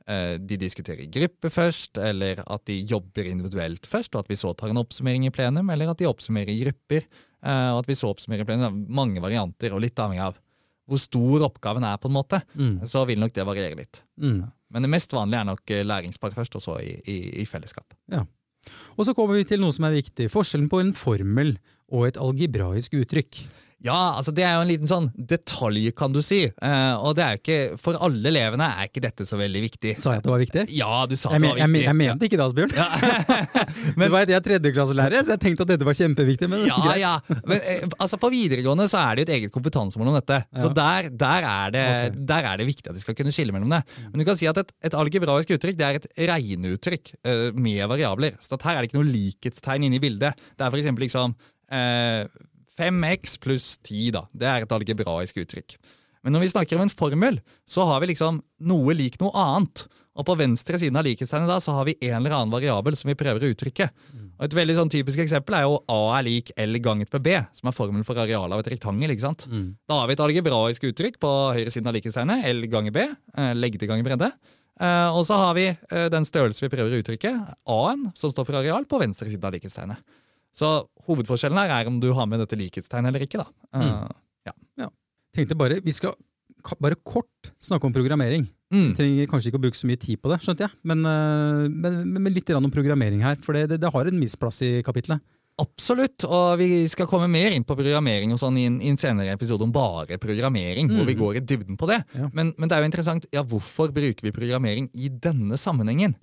de 0.06 0.58
diskuterer 0.62 1.00
i 1.02 1.10
gruppe 1.10 1.50
først, 1.50 1.98
eller 1.98 2.38
at 2.46 2.62
de 2.70 2.76
jobber 2.86 3.26
individuelt 3.26 3.88
først, 3.90 4.14
og 4.14 4.22
at 4.22 4.28
vi 4.30 4.38
så 4.38 4.52
tar 4.54 4.70
en 4.70 4.78
oppsummering 4.78 5.24
i 5.26 5.32
plenum, 5.34 5.72
eller 5.74 5.90
at 5.90 5.98
de 5.98 6.06
oppsummerer 6.06 6.52
i 6.54 6.60
grupper, 6.60 7.08
og 7.42 7.80
at 7.80 7.90
vi 7.90 7.96
så 7.98 8.12
oppsummerer 8.14 8.46
i 8.46 8.50
plenum. 8.52 8.84
Mange 8.86 9.24
varianter, 9.24 9.74
og 9.74 9.82
litt 9.82 9.98
avhengig 9.98 10.22
av 10.28 10.38
hvor 10.86 11.02
stor 11.02 11.48
oppgaven 11.48 11.86
er, 11.90 11.98
på 11.98 12.10
en 12.10 12.16
måte, 12.20 12.42
mm. 12.54 12.86
så 12.86 13.02
vil 13.10 13.18
nok 13.22 13.34
det 13.34 13.48
variere 13.50 13.80
litt. 13.80 14.02
Mm. 14.22 14.44
Men 14.74 14.86
det 14.86 14.92
mest 14.92 15.14
vanlige 15.14 15.44
er 15.44 15.50
nok 15.52 15.74
eh, 15.74 15.86
læringspar 15.86 16.34
først, 16.36 16.58
og 16.58 16.64
så 16.64 16.80
i, 16.82 16.96
i, 17.06 17.18
i, 17.42 17.46
fellesskap. 17.50 17.94
Ja. 18.12 18.24
Og 18.98 19.06
så 19.06 19.14
kommer 19.14 19.38
vi 19.38 19.46
til 19.46 19.62
noe 19.62 19.76
som 19.76 19.86
er 19.88 19.98
viktig. 20.00 20.30
Forskjellen 20.34 20.70
på 20.72 20.82
en 20.82 20.96
formel 20.98 21.56
og 21.94 22.08
et 22.08 22.18
algebraisk 22.22 22.98
uttrykk. 22.98 23.44
Ja, 23.84 24.16
altså 24.18 24.32
det 24.34 24.42
er 24.48 24.54
jo 24.56 24.62
en 24.64 24.70
liten 24.72 24.88
sånn 24.90 25.10
detalj, 25.30 25.90
kan 25.94 26.14
du 26.16 26.22
si. 26.24 26.46
Eh, 26.48 26.94
og 26.96 27.18
det 27.18 27.24
er 27.26 27.36
jo 27.36 27.40
ikke, 27.42 27.58
for 27.78 27.98
alle 28.02 28.32
elevene 28.32 28.66
er 28.80 28.88
ikke 28.88 29.04
dette 29.04 29.28
så 29.28 29.38
veldig 29.38 29.62
viktig. 29.66 29.92
Sa 30.00 30.14
jeg 30.16 30.22
at 30.24 30.26
det 30.26 30.32
var 30.32 30.42
viktig? 30.42 30.64
Ja, 30.74 31.02
du 31.06 31.14
sa 31.20 31.34
Jeg, 31.36 31.42
det 31.44 31.50
var 31.52 31.60
jeg, 31.60 31.68
men- 31.70 31.76
viktig. 31.76 31.90
jeg 31.92 31.98
mente 32.00 32.26
ikke 32.30 32.40
det, 32.40 32.46
Asbjørn. 32.48 33.96
Men- 34.00 34.10
du 34.10 34.16
vet, 34.16 34.32
Jeg 34.32 34.38
er 34.40 34.46
tredjeklasselærer, 34.48 35.26
så 35.28 35.36
jeg 35.36 35.42
tenkte 35.44 35.68
at 35.68 35.74
dette 35.76 35.86
var 35.86 35.98
kjempeviktig. 36.00 36.50
Men 36.50 36.66
Ja, 36.70 36.80
greit. 36.82 37.02
ja. 37.04 37.14
Men 37.46 37.60
eh, 37.62 37.84
altså 38.00 38.18
på 38.24 38.32
videregående 38.34 38.88
så 38.90 39.02
er 39.04 39.16
det 39.20 39.26
jo 39.26 39.28
et 39.30 39.36
eget 39.38 39.54
kompetansemål 39.54 40.14
om 40.14 40.18
dette. 40.22 40.40
Så 40.64 40.72
der, 40.74 41.12
der, 41.12 41.50
er 41.52 41.76
det, 41.76 41.86
okay. 41.86 42.26
der 42.34 42.50
er 42.54 42.58
det 42.64 42.70
viktig 42.72 42.90
at 42.90 42.96
de 42.98 43.04
skal 43.06 43.20
kunne 43.20 43.36
skille 43.36 43.54
mellom 43.54 43.70
det. 43.76 43.84
Men 44.10 44.24
du 44.24 44.26
kan 44.32 44.40
si 44.40 44.48
at 44.50 44.58
et, 44.64 44.74
et 44.90 44.98
algebraisk 44.98 45.52
uttrykk 45.60 45.78
det 45.78 45.86
er 45.92 46.00
et 46.02 46.10
regneuttrykk 46.32 47.14
eh, 47.28 47.46
med 47.54 47.86
variabler. 47.92 48.40
Så 48.42 48.58
her 48.64 48.80
er 48.80 48.82
det 48.82 48.90
ikke 48.90 49.02
noe 49.04 49.12
likhetstegn 49.14 49.86
inne 49.92 50.00
i 50.00 50.04
bildet. 50.04 50.34
Det 50.56 50.66
er 50.66 50.74
for 50.74 50.82
eksempel 50.82 51.06
liksom 51.06 51.36
eh, 51.70 52.26
5x 52.80 53.38
pluss 53.44 53.68
10, 53.84 54.12
da. 54.16 54.26
Det 54.34 54.50
er 54.50 54.66
et 54.66 54.76
algebraisk 54.76 55.38
uttrykk. 55.44 55.78
Men 56.26 56.34
når 56.34 56.46
vi 56.46 56.54
snakker 56.56 56.80
om 56.80 56.88
en 56.88 56.90
formel, 56.90 57.38
så 57.70 57.86
har 57.86 58.02
vi 58.02 58.10
liksom 58.14 58.42
noe 58.66 58.96
lik 58.98 59.20
noe 59.22 59.32
annet. 59.38 59.86
Og 60.16 60.24
på 60.24 60.36
venstre 60.40 60.80
siden 60.80 60.96
av 60.96 61.04
likhetstegnet 61.04 61.50
da, 61.52 61.58
så 61.60 61.74
har 61.76 61.86
vi 61.90 61.98
en 62.08 62.22
eller 62.22 62.34
annen 62.38 62.54
variabel 62.54 62.96
som 62.96 63.10
vi 63.12 63.18
prøver 63.20 63.44
å 63.44 63.50
uttrykke. 63.52 63.90
Og 64.40 64.46
Et 64.48 64.56
veldig 64.56 64.76
sånn 64.78 64.92
typisk 64.92 65.20
eksempel 65.20 65.58
er 65.58 65.66
jo 65.68 65.82
A 65.92 66.18
er 66.18 66.24
lik 66.24 66.52
L 66.58 66.80
ganget 66.80 67.12
med 67.14 67.22
B, 67.22 67.36
som 67.54 67.68
er 67.70 67.76
formelen 67.76 68.08
for 68.08 68.16
arealet 68.16 68.56
av 68.56 68.64
et 68.64 68.72
rektangel. 68.74 69.12
ikke 69.12 69.28
sant? 69.28 69.46
Da 69.88 70.00
har 70.00 70.08
vi 70.08 70.14
et 70.16 70.24
algebraisk 70.24 70.88
uttrykk 70.88 71.20
på 71.20 71.32
høyre 71.60 71.72
siden 71.72 71.88
av 71.92 71.94
likhetstegnet, 71.94 72.46
L 72.48 72.66
ganger 72.72 72.92
B, 72.96 73.00
eh, 73.38 73.54
lengde 73.54 73.88
ganger 73.88 74.08
bredde. 74.08 74.32
Eh, 74.80 75.10
og 75.16 75.26
så 75.28 75.36
har 75.38 75.54
vi 75.54 75.68
eh, 75.68 76.10
den 76.10 76.26
størrelse 76.26 76.64
vi 76.64 76.72
prøver 76.74 76.96
å 76.96 77.04
uttrykke, 77.04 77.32
A-en, 77.68 78.12
som 78.16 78.32
står 78.32 78.48
for 78.48 78.56
areal, 78.56 78.86
på 78.86 79.00
venstre 79.00 79.28
siden 79.30 79.44
av 79.44 79.54
likhetstegnet. 79.54 80.00
Så 80.56 80.70
hovedforskjellen 81.08 81.60
her 81.60 81.74
er 81.76 81.90
om 81.92 81.98
du 82.00 82.12
har 82.16 82.30
med 82.32 82.40
dette 82.44 82.58
likhetstegnet 82.60 83.12
eller 83.12 83.26
ikke. 83.26 83.44
da. 83.44 83.50
Ja. 84.48 84.54
Jeg 84.80 84.92
Tenkte 85.36 85.58
bare, 85.60 85.82
Vi 85.84 85.92
skal 85.92 86.14
bare 86.80 86.96
kort 87.04 87.52
snakke 87.60 87.86
om 87.90 87.94
programmering. 87.94 88.48
mm. 88.72 88.94
Trenger 88.96 89.28
kanskje 89.30 89.52
ikke 89.52 89.60
å 89.60 89.66
bruke 89.66 89.78
så 89.78 89.90
mye 89.90 90.00
tid 90.00 90.22
på 90.22 90.32
det, 90.32 90.40
skjønte 90.46 90.64
jeg. 90.66 90.72
Men, 90.88 91.04
men, 91.04 92.00
men, 92.08 92.22
men 92.24 92.34
litt 92.34 92.50
om 92.56 92.72
programmering 92.72 93.22
her, 93.26 93.36
for 93.44 93.54
det, 93.58 93.68
det, 93.74 93.82
det 93.84 93.92
har 93.92 94.08
en 94.08 94.22
viss 94.24 94.38
plass 94.40 94.62
i 94.64 94.80
kapitlet. 94.86 95.20
Absolutt, 95.56 96.26
og 96.28 96.58
vi 96.60 96.84
skal 96.92 97.08
komme 97.08 97.30
mer 97.32 97.54
inn 97.56 97.64
på 97.64 97.78
programmering 97.80 98.34
og 98.36 98.40
sånn 98.42 98.58
i 98.60 98.66
en, 98.68 98.76
i 98.84 98.90
en 98.92 99.00
senere 99.00 99.32
episode 99.38 99.64
om 99.64 99.72
bare 99.72 100.18
programmering, 100.20 100.90
hvor 100.92 101.08
vi 101.08 101.16
går 101.16 101.40
i 101.40 101.44
dybden 101.48 101.78
på 101.80 101.88
det. 101.88 102.02
Ja. 102.12 102.28
Men, 102.36 102.52
men 102.60 102.68
det 102.68 102.76
er 102.76 102.84
jo 102.84 102.90
interessant, 102.90 103.28
ja, 103.32 103.44
hvorfor 103.48 103.94
bruker 103.96 104.28
vi 104.28 104.34
programmering 104.36 104.90
i 104.92 105.08
denne 105.08 105.56
sammenhengen? 105.62 106.18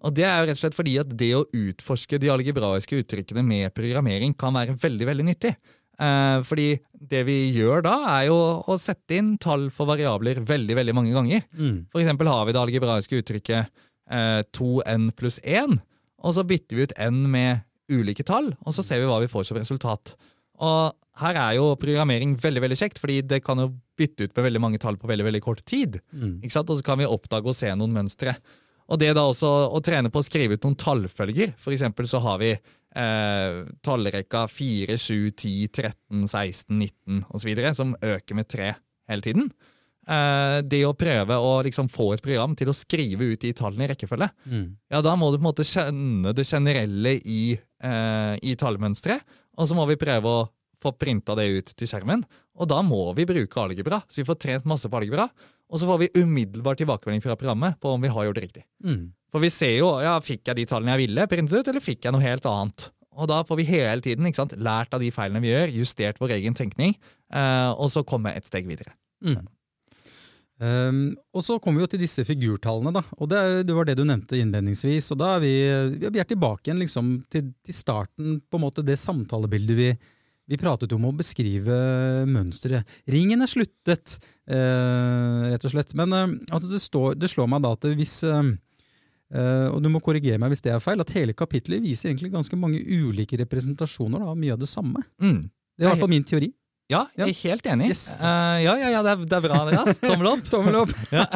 Og 0.00 0.14
det 0.16 0.24
er 0.24 0.38
jo 0.38 0.48
rett 0.48 0.56
og 0.56 0.62
slett 0.62 0.78
fordi 0.78 0.96
at 1.02 1.12
det 1.20 1.34
å 1.36 1.44
utforske 1.44 2.20
de 2.22 2.32
algebraiske 2.32 3.02
uttrykkene 3.02 3.44
med 3.44 3.76
programmering 3.76 4.32
kan 4.40 4.56
være 4.56 4.78
veldig, 4.80 5.10
veldig 5.12 5.28
nyttig. 5.28 5.52
Eh, 5.98 6.38
fordi 6.46 6.68
det 7.12 7.24
vi 7.26 7.36
gjør 7.58 7.84
da, 7.84 7.94
er 8.14 8.28
jo 8.30 8.40
å 8.64 8.80
sette 8.80 9.18
inn 9.18 9.34
tall 9.42 9.68
for 9.74 9.90
variabler 9.90 10.40
veldig, 10.46 10.80
veldig 10.80 10.96
mange 10.96 11.12
ganger. 11.12 11.44
Mm. 11.58 11.78
For 11.92 12.00
eksempel 12.00 12.30
har 12.30 12.46
vi 12.46 12.56
det 12.56 12.64
algebraiske 12.64 13.20
uttrykket 13.20 13.68
eh, 13.68 14.42
2n 14.56 15.10
pluss 15.18 15.42
1, 15.42 15.80
og 16.24 16.34
så 16.34 16.46
bytter 16.46 16.78
vi 16.78 16.86
ut 16.88 17.00
n 17.02 17.24
med 17.30 17.67
ulike 17.90 18.24
tall, 18.26 18.52
og 18.64 18.74
så 18.76 18.84
ser 18.84 19.00
vi 19.02 19.08
hva 19.08 19.20
vi 19.22 19.30
får 19.32 19.46
som 19.48 19.58
resultat. 19.58 20.14
Og 20.60 20.92
her 21.22 21.34
er 21.38 21.56
jo 21.58 21.72
programmering 21.78 22.34
veldig 22.38 22.62
veldig 22.64 22.78
kjekt, 22.78 22.98
fordi 23.02 23.20
det 23.26 23.42
kan 23.46 23.58
jo 23.62 23.68
bytte 23.98 24.26
ut 24.28 24.34
med 24.36 24.44
veldig 24.48 24.60
mange 24.62 24.78
tall 24.82 24.96
på 24.98 25.08
veldig 25.10 25.26
veldig 25.26 25.42
kort 25.42 25.64
tid. 25.66 26.00
Mm. 26.12 26.40
Ikke 26.42 26.54
sant? 26.54 26.70
Og 26.70 26.78
så 26.78 26.86
kan 26.86 26.98
vi 27.00 27.06
oppdage 27.10 27.46
og 27.50 27.56
se 27.58 27.70
noen 27.74 27.94
mønstre. 27.94 28.34
Og 28.88 28.98
det 29.02 29.10
da 29.18 29.24
også 29.28 29.48
å 29.74 29.80
trene 29.84 30.10
på 30.10 30.22
å 30.22 30.26
skrive 30.26 30.56
ut 30.56 30.64
noen 30.64 30.76
tallfølger. 30.78 31.54
For 31.60 31.74
eksempel 31.74 32.06
så 32.08 32.20
har 32.24 32.38
vi 32.40 32.52
eh, 32.54 33.58
tallrekka 33.84 34.46
4, 34.48 34.96
7, 34.98 35.16
10, 35.34 35.66
13, 35.74 36.22
16, 36.30 36.78
19 36.78 37.24
osv. 37.34 37.50
som 37.76 37.96
øker 38.00 38.38
med 38.38 38.48
3 38.48 38.70
hele 39.10 39.26
tiden. 39.26 39.50
Eh, 40.08 40.58
det 40.64 40.80
å 40.88 40.94
prøve 40.96 41.36
å 41.36 41.58
liksom 41.66 41.90
få 41.92 42.14
et 42.14 42.22
program 42.24 42.54
til 42.56 42.70
å 42.72 42.76
skrive 42.76 43.28
ut 43.34 43.42
de 43.44 43.52
tallene 43.52 43.84
i 43.84 43.90
rekkefølge, 43.92 44.30
Mm. 44.48 44.76
ja, 44.90 45.02
da 45.04 45.14
må 45.16 45.30
du 45.30 45.36
på 45.38 45.44
en 45.44 45.50
måte 45.52 45.66
kjenne 45.68 46.32
det 46.34 46.46
generelle 46.48 47.18
i, 47.26 47.58
eh, 47.84 48.34
i 48.42 48.54
tallmønsteret, 48.58 49.24
og 49.58 49.68
så 49.68 49.76
må 49.76 49.86
vi 49.90 49.98
prøve 50.00 50.30
å 50.30 50.46
få 50.82 50.92
printa 50.94 51.34
det 51.38 51.48
ut 51.50 51.70
til 51.74 51.90
skjermen. 51.90 52.22
Og 52.58 52.68
da 52.70 52.80
må 52.86 53.10
vi 53.18 53.26
bruke 53.26 53.62
algebra, 53.62 54.00
så 54.06 54.20
vi 54.20 54.26
får 54.28 54.38
trent 54.42 54.68
masse 54.70 54.90
på 54.90 54.98
algebra. 54.98 55.26
Og 55.68 55.80
så 55.80 55.88
får 55.88 56.04
vi 56.04 56.12
umiddelbar 56.22 56.78
tilbakemelding 56.78 57.22
fra 57.24 57.36
programmet 57.38 57.78
på 57.82 57.92
om 57.92 58.04
vi 58.04 58.12
har 58.12 58.28
gjort 58.28 58.38
det 58.38 58.44
riktig. 58.46 58.62
Mm. 58.84 59.10
For 59.34 59.44
vi 59.44 59.50
ser 59.52 59.74
jo, 59.76 59.90
ja, 60.00 60.14
fikk 60.24 60.48
jeg 60.48 60.60
de 60.60 60.68
tallene 60.70 60.94
jeg 60.94 61.08
ville 61.08 61.26
printet 61.30 61.58
ut, 61.58 61.68
eller 61.72 61.84
fikk 61.84 62.06
jeg 62.06 62.14
noe 62.14 62.24
helt 62.24 62.46
annet? 62.48 62.88
Og 63.18 63.28
da 63.28 63.42
får 63.44 63.58
vi 63.58 63.66
hele 63.68 63.98
tiden 64.04 64.30
sant, 64.34 64.54
lært 64.54 64.94
av 64.94 65.02
de 65.02 65.10
feilene 65.12 65.42
vi 65.42 65.50
gjør, 65.50 65.74
justert 65.80 66.20
vår 66.22 66.36
egen 66.38 66.56
tenkning, 66.56 66.94
eh, 67.34 67.70
og 67.74 67.90
så 67.92 68.04
komme 68.06 68.32
et 68.32 68.46
steg 68.46 68.70
videre. 68.70 68.94
Mm. 69.26 69.42
Um, 70.58 71.12
og 71.30 71.44
så 71.46 71.54
kommer 71.62 71.78
vi 71.78 71.84
jo 71.86 71.90
til 71.92 72.00
disse 72.02 72.24
figurtallene, 72.26 72.90
da. 72.96 73.04
Og 73.22 73.30
det, 73.30 73.40
det 73.68 73.74
var 73.76 73.86
det 73.86 73.94
du 73.98 74.04
nevnte 74.06 74.38
innledningsvis. 74.40 75.12
Og 75.14 75.20
da 75.20 75.36
er 75.36 75.42
vi, 75.44 75.54
vi 76.02 76.18
er 76.18 76.28
tilbake 76.28 76.66
igjen 76.66 76.82
liksom, 76.82 77.12
til, 77.30 77.52
til 77.64 77.76
starten, 77.76 78.40
på 78.42 78.58
en 78.58 78.64
måte 78.66 78.84
det 78.86 78.98
samtalebildet 78.98 79.78
vi, 79.78 79.90
vi 80.50 80.58
pratet 80.58 80.94
om 80.96 81.06
å 81.06 81.14
beskrive 81.14 81.76
mønsteret. 82.26 82.98
Ringen 83.12 83.44
er 83.44 83.50
sluttet, 83.50 84.18
eh, 84.50 85.44
rett 85.52 85.68
og 85.68 85.74
slett. 85.76 85.94
Men 85.98 86.16
eh, 86.16 86.26
altså 86.50 86.72
det, 86.72 86.82
står, 86.82 87.14
det 87.20 87.30
slår 87.30 87.50
meg 87.54 87.62
da 87.62 87.76
at 87.78 87.86
hvis 87.94 88.18
eh, 88.26 88.56
og 89.28 89.82
du 89.84 89.90
må 89.92 90.00
korrigere 90.00 90.40
meg 90.40 90.54
hvis 90.54 90.64
det 90.64 90.72
er 90.72 90.80
feil, 90.80 91.04
at 91.04 91.12
hele 91.12 91.36
kapitlet 91.36 91.84
viser 91.84 92.08
egentlig 92.08 92.32
ganske 92.32 92.56
mange 92.58 92.80
ulike 92.80 93.36
representasjoner 93.36 94.24
av 94.24 94.38
mye 94.40 94.54
av 94.56 94.62
det 94.62 94.70
samme. 94.70 95.04
Mm. 95.20 95.42
Det 95.76 95.84
er 95.84 95.86
i 95.86 95.92
hvert 95.92 96.02
fall 96.02 96.16
min 96.16 96.26
teori. 96.26 96.48
Ja, 96.88 97.02
jeg 97.20 97.34
er 97.34 97.36
helt 97.42 97.66
enig. 97.68 97.90
Yes. 97.92 98.02
Uh, 98.16 98.56
ja, 98.64 98.72
ja, 98.80 98.88
ja, 98.94 99.00
det 99.04 99.10
er, 99.12 99.24
det 99.28 99.36
er 99.36 99.42
bra, 99.44 99.58
Andreas. 99.60 99.98
Tommel 100.00 100.30
opp. 100.30 100.44
Tommel 100.54 100.78
opp! 100.80 100.92
ja. 101.12 101.26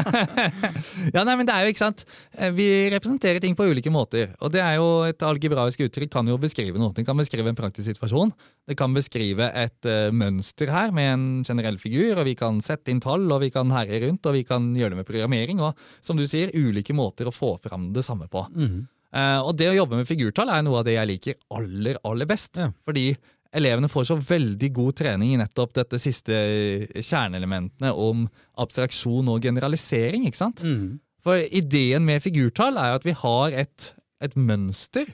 ja, 1.13 1.25
nei, 1.29 1.35
men 1.37 1.45
det 1.45 1.53
er 1.53 1.67
jo 1.67 1.73
ikke 1.75 1.83
sant. 1.83 2.05
Eh, 2.39 2.49
Vi 2.57 2.69
representerer 2.95 3.43
ting 3.45 3.53
på 3.59 3.67
ulike 3.69 3.93
måter. 3.93 4.31
Og 4.41 4.49
det 4.55 4.63
er 4.65 4.79
jo 4.79 4.87
et 5.05 5.25
algebraisk 5.29 5.83
uttrykk 5.85 6.15
kan 6.15 6.31
jo 6.33 6.39
beskrive 6.41 6.81
noe. 6.81 6.95
Det 6.97 7.05
kan 7.05 7.21
beskrive 7.21 7.53
en 7.53 7.59
praktisk 7.59 7.91
situasjon. 7.91 8.33
Det 8.65 8.79
kan 8.81 8.97
beskrive 8.97 9.51
et 9.61 9.91
uh, 9.91 10.09
mønster 10.17 10.73
her 10.73 10.95
med 10.97 11.11
en 11.11 11.27
generell 11.45 11.77
figur, 11.83 12.15
og 12.17 12.25
vi 12.31 12.35
kan 12.41 12.63
sette 12.65 12.89
inn 12.95 13.05
tall, 13.05 13.29
og 13.29 13.45
vi 13.45 13.53
kan 13.53 13.77
herje 13.77 14.01
rundt, 14.07 14.25
og 14.25 14.39
vi 14.39 14.47
kan 14.49 14.73
gjøre 14.73 14.95
det 14.97 15.03
med 15.03 15.11
programmering. 15.11 15.61
Og 15.69 15.77
som 16.01 16.17
du 16.17 16.25
sier, 16.25 16.55
ulike 16.57 16.97
måter 16.97 17.29
å 17.29 17.35
få 17.35 17.59
fram 17.61 17.91
det 17.93 18.07
samme 18.09 18.31
på. 18.33 18.47
Mm. 18.57 18.81
Uh, 19.13 19.45
og 19.45 19.53
det 19.61 19.69
å 19.69 19.77
jobbe 19.77 20.01
med 20.01 20.09
figurtall 20.09 20.49
er 20.49 20.65
noe 20.65 20.81
av 20.81 20.89
det 20.89 20.97
jeg 20.97 21.13
liker 21.13 21.41
aller, 21.53 22.01
aller 22.09 22.33
best. 22.33 22.57
Ja. 22.57 22.73
Fordi 22.89 23.11
elevene 23.53 23.91
får 23.93 24.09
så 24.09 24.17
veldig 24.17 24.71
god 24.75 24.97
trening 25.03 25.35
i 25.35 25.41
nettopp 25.41 25.75
dette 25.77 26.01
siste 26.01 26.33
eh, 26.35 27.01
kjerneelementene 27.01 27.93
om 27.93 28.27
abstraksjon 28.63 29.29
og 29.33 29.45
generalisering. 29.45 30.27
ikke 30.29 30.41
sant? 30.41 30.65
Mm. 30.65 30.99
For 31.23 31.39
ideen 31.55 32.07
med 32.07 32.25
figurtall 32.25 32.81
er 32.81 32.93
jo 32.93 33.01
at 33.01 33.07
vi 33.07 33.17
har 33.21 33.57
et, 33.65 33.93
et 34.25 34.37
mønster, 34.37 35.09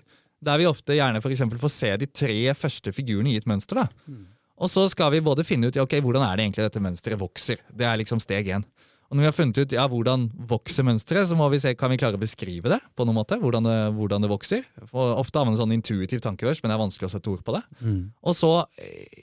der 0.45 0.61
vi 0.61 0.69
ofte 0.71 0.95
gjerne 0.95 1.21
for 1.21 1.35
får 1.35 1.75
se 1.75 1.95
de 1.99 2.07
tre 2.07 2.39
første 2.55 2.95
figurene 2.95 3.35
i 3.35 3.41
et 3.41 3.49
mønster. 3.51 3.83
da. 3.83 4.15
Og 4.59 4.71
så 4.71 4.87
skal 4.91 5.13
vi 5.15 5.23
både 5.23 5.47
finne 5.47 5.69
ut 5.69 5.77
ja, 5.77 5.85
ok, 5.87 5.99
hvordan 6.03 6.25
er 6.27 6.39
det 6.39 6.47
egentlig 6.47 6.67
dette 6.67 6.83
mønsteret 6.83 7.21
vokser. 7.21 7.61
Det 7.71 7.87
er 7.87 7.99
liksom 8.01 8.23
steg 8.23 8.51
én. 8.55 8.65
Og 9.09 9.17
når 9.17 9.25
vi 9.25 9.29
har 9.31 9.37
funnet 9.37 9.59
ut 9.63 9.73
ja, 9.73 9.87
hvordan 9.89 10.27
vokser 10.51 10.85
mønsteret, 10.85 11.31
så 11.31 11.37
må 11.37 11.47
vi 11.49 11.61
se, 11.63 11.73
kan 11.81 11.89
vi 11.89 11.97
klare 12.01 12.19
å 12.19 12.21
beskrive 12.21 12.69
det 12.75 12.79
på 12.93 13.07
noen 13.09 13.17
måte. 13.17 13.39
Hvordan 13.41 13.65
det, 13.65 13.77
hvordan 13.97 14.25
det 14.25 14.29
vokser. 14.29 14.67
For 14.91 15.17
ofte 15.17 15.41
har 15.41 15.49
man 15.49 15.57
en 15.57 15.63
sånn 15.63 15.73
intuitiv 15.79 16.21
tankevers, 16.25 16.61
men 16.61 16.69
det 16.69 16.77
er 16.77 16.83
vanskelig 16.83 17.09
å 17.09 17.15
sette 17.15 17.33
ord 17.33 17.41
på 17.47 17.55
det. 17.57 17.63
Mm. 17.81 18.03
Og 18.21 18.37
så, 18.37 18.53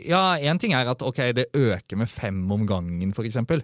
ja, 0.01 0.24
én 0.42 0.62
ting 0.62 0.74
er 0.74 0.89
at 0.89 1.06
ok, 1.06 1.22
det 1.38 1.51
øker 1.54 2.01
med 2.01 2.10
fem 2.10 2.42
om 2.56 2.65
gangen, 2.70 3.13
eksempel. 3.13 3.62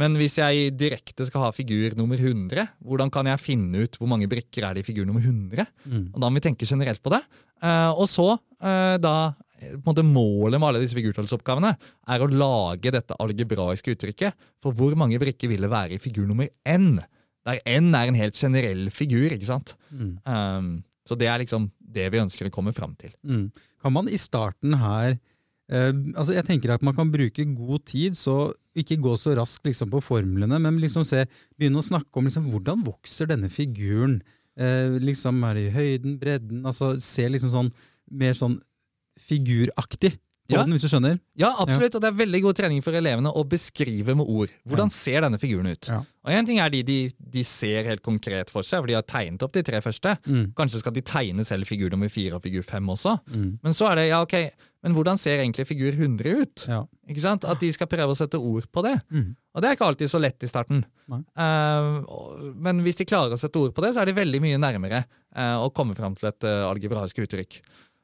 Men 0.00 0.18
hvis 0.18 0.36
jeg 0.40 0.74
direkte 0.76 1.24
skal 1.28 1.46
ha 1.46 1.54
figur 1.54 1.94
nummer 1.96 2.18
100, 2.18 2.66
hvordan 2.84 3.12
kan 3.14 3.28
jeg 3.30 3.42
finne 3.42 3.86
ut 3.86 3.96
hvor 3.96 4.10
mange 4.10 4.28
brikker 4.30 4.66
er 4.66 4.76
det 4.76 4.82
i 4.82 4.88
figur 4.88 5.06
nummer 5.08 5.22
100? 5.22 5.64
Mm. 5.86 6.08
Og 6.10 6.18
da 6.18 6.28
må 6.28 6.40
vi 6.40 6.46
tenke 6.48 6.68
generelt 6.68 7.00
på 7.00 7.14
det. 7.14 7.22
Eh, 7.62 7.92
og 7.94 8.08
så, 8.10 8.34
eh, 8.60 8.96
da 8.98 9.32
måte 9.84 10.04
Målet 10.06 10.60
med 10.60 10.68
alle 10.68 10.82
disse 10.82 10.96
figurtallsoppgavene 10.98 11.74
er 12.14 12.22
å 12.24 12.30
lage 12.30 12.92
dette 12.94 13.16
algebraiske 13.22 13.94
uttrykket 13.94 14.48
for 14.62 14.76
hvor 14.76 14.96
mange 14.98 15.20
brikker 15.22 15.50
vil 15.50 15.66
det 15.66 15.72
være 15.72 15.96
i 15.96 16.02
figur 16.02 16.26
nummer 16.28 16.48
n. 16.68 16.98
Der 17.44 17.60
n 17.68 17.92
er 17.94 18.08
en 18.08 18.18
helt 18.18 18.38
generell 18.38 18.88
figur. 18.94 19.32
ikke 19.32 19.50
sant? 19.50 19.76
Mm. 19.90 20.16
Um, 20.24 20.72
så 21.04 21.16
det 21.20 21.28
er 21.28 21.42
liksom 21.42 21.68
det 21.94 22.08
vi 22.12 22.22
ønsker 22.22 22.48
å 22.48 22.54
komme 22.54 22.72
fram 22.76 22.94
til. 23.00 23.12
Mm. 23.26 23.48
Kan 23.84 23.96
man 23.96 24.10
i 24.10 24.20
starten 24.20 24.76
her 24.80 25.18
Uh, 25.64 25.96
altså 26.12 26.34
Jeg 26.36 26.44
tenker 26.44 26.74
at 26.74 26.82
man 26.84 26.92
kan 26.92 27.08
bruke 27.08 27.40
god 27.56 27.86
tid, 27.88 28.18
så 28.20 28.52
ikke 28.76 28.98
gå 29.00 29.14
så 29.16 29.32
raskt 29.38 29.64
liksom, 29.64 29.88
på 29.94 30.02
formlene, 30.04 30.58
men 30.60 30.76
liksom 30.82 31.06
se, 31.08 31.22
begynne 31.56 31.80
å 31.80 31.86
snakke 31.86 32.20
om 32.20 32.28
liksom, 32.28 32.50
hvordan 32.52 32.82
vokser 32.84 33.30
denne 33.30 33.48
figuren. 33.48 34.18
Uh, 34.60 35.00
liksom 35.00 35.40
Er 35.48 35.56
det 35.56 35.62
i 35.64 35.72
høyden, 35.74 36.18
bredden? 36.20 36.60
altså 36.68 36.94
Se 37.00 37.24
liksom 37.32 37.50
sånn 37.54 37.72
mer 38.12 38.36
sånn 38.36 38.58
figuraktig 39.20 40.18
Ja. 40.50 40.60
den, 40.60 40.74
hvis 40.76 40.84
du 40.84 40.90
skjønner. 40.92 41.16
Ja, 41.40 41.54
absolutt, 41.62 41.94
og 41.96 42.02
det 42.04 42.10
er 42.10 42.18
veldig 42.18 42.40
god 42.44 42.58
trening 42.58 42.82
for 42.84 42.92
elevene 42.92 43.30
å 43.32 43.46
beskrive 43.48 44.12
med 44.12 44.28
ord. 44.28 44.50
Hvordan 44.68 44.90
ser 44.92 45.24
denne 45.24 45.40
figuren 45.40 45.70
ut? 45.72 45.88
Ja. 45.88 46.02
Og 46.04 46.32
en 46.36 46.48
ting 46.48 46.60
er 46.60 46.68
de, 46.68 46.82
de 46.84 46.98
de 47.16 47.44
ser 47.48 47.88
helt 47.88 48.02
konkret 48.04 48.52
for 48.52 48.62
seg, 48.66 48.82
for 48.82 48.90
de 48.90 48.98
har 48.98 49.06
tegnet 49.08 49.42
opp 49.42 49.54
de 49.56 49.62
tre 49.64 49.80
første. 49.80 50.12
Mm. 50.28 50.52
Kanskje 50.58 50.82
skal 50.82 50.92
de 50.92 51.00
tegne 51.00 51.46
selv 51.48 51.64
figur 51.64 51.88
nummer 51.90 52.12
fire 52.12 52.36
og 52.36 52.44
figur 52.44 52.62
fem 52.62 52.92
også. 52.92 53.16
Mm. 53.32 53.58
Men 53.64 53.76
så 53.76 53.88
er 53.90 54.02
det, 54.02 54.06
ja 54.12 54.20
ok, 54.24 54.36
men 54.84 54.92
hvordan 54.92 55.16
ser 55.20 55.40
egentlig 55.40 55.64
figur 55.64 55.96
100 55.96 56.42
ut? 56.42 56.66
Ja. 56.68 56.82
Ikke 57.08 57.24
sant? 57.24 57.46
At 57.48 57.62
de 57.64 57.70
skal 57.72 57.88
prøve 57.88 58.12
å 58.12 58.18
sette 58.18 58.36
ord 58.36 58.68
på 58.68 58.84
det. 58.84 58.98
Mm. 59.08 59.32
Og 59.54 59.62
det 59.62 59.70
er 59.70 59.78
ikke 59.78 59.88
alltid 59.88 60.12
så 60.12 60.20
lett 60.20 60.44
i 60.44 60.50
starten. 60.50 60.84
Eh, 61.08 61.88
men 62.66 62.84
hvis 62.84 63.00
de 63.00 63.08
klarer 63.08 63.32
å 63.32 63.40
sette 63.40 63.60
ord 63.60 63.72
på 63.72 63.84
det, 63.84 63.94
så 63.94 64.02
er 64.02 64.10
de 64.10 64.18
veldig 64.18 64.42
mye 64.44 64.60
nærmere 64.60 65.06
uh, 65.06 65.62
å 65.64 65.72
komme 65.72 65.96
fram 65.96 66.16
til 66.18 66.28
et 66.28 66.46
uh, 66.46 66.66
algebraisk 66.68 67.22
uttrykk. 67.24 67.62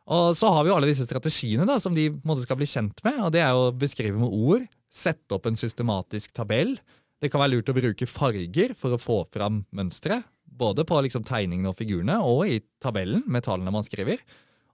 Og 0.08 0.34
så 0.34 0.48
har 0.50 0.64
vi 0.64 0.70
jo 0.70 0.76
alle 0.76 0.88
disse 0.90 1.06
strategiene 1.06 1.66
da, 1.68 1.76
som 1.78 1.94
de 1.94 2.08
skal 2.42 2.56
bli 2.56 2.66
kjent 2.66 2.98
med. 3.04 3.20
og 3.20 3.32
Det 3.32 3.40
er 3.44 3.50
jo 3.54 3.68
å 3.68 3.74
beskrive 3.76 4.18
med 4.18 4.32
ord, 4.32 4.64
sette 4.90 5.32
opp 5.36 5.46
en 5.46 5.56
systematisk 5.56 6.32
tabell. 6.34 6.78
Det 7.20 7.30
kan 7.30 7.40
være 7.40 7.52
lurt 7.58 7.68
å 7.68 7.76
bruke 7.76 8.06
farger 8.08 8.74
for 8.74 8.96
å 8.96 8.98
få 8.98 9.24
fram 9.30 9.64
mønstre. 9.76 10.22
Både 10.50 10.84
på 10.84 10.98
liksom 11.04 11.22
tegningene 11.24 11.68
og 11.70 11.76
figurene, 11.78 12.18
og 12.24 12.46
i 12.48 12.60
tabellen 12.82 13.22
med 13.26 13.44
tallene 13.44 13.70
man 13.72 13.84
skriver. 13.86 14.18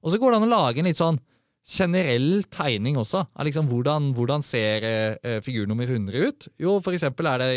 Og 0.03 0.13
så 0.13 0.19
går 0.19 0.33
det 0.33 0.39
an 0.41 0.47
å 0.49 0.55
lage 0.55 0.79
en 0.81 0.89
litt 0.89 0.99
sånn 1.01 1.19
generell 1.67 2.45
tegning 2.55 2.97
også. 2.97 3.25
Av 3.35 3.45
liksom 3.47 3.67
hvordan, 3.69 4.13
hvordan 4.15 4.43
ser 4.47 4.87
eh, 4.87 5.41
figur 5.43 5.67
nummer 5.67 5.87
100 5.91 6.15
ut? 6.31 6.49
Jo, 6.63 6.79
for 6.81 6.95
eksempel 6.95 7.27
er 7.33 7.43
det 7.43 7.51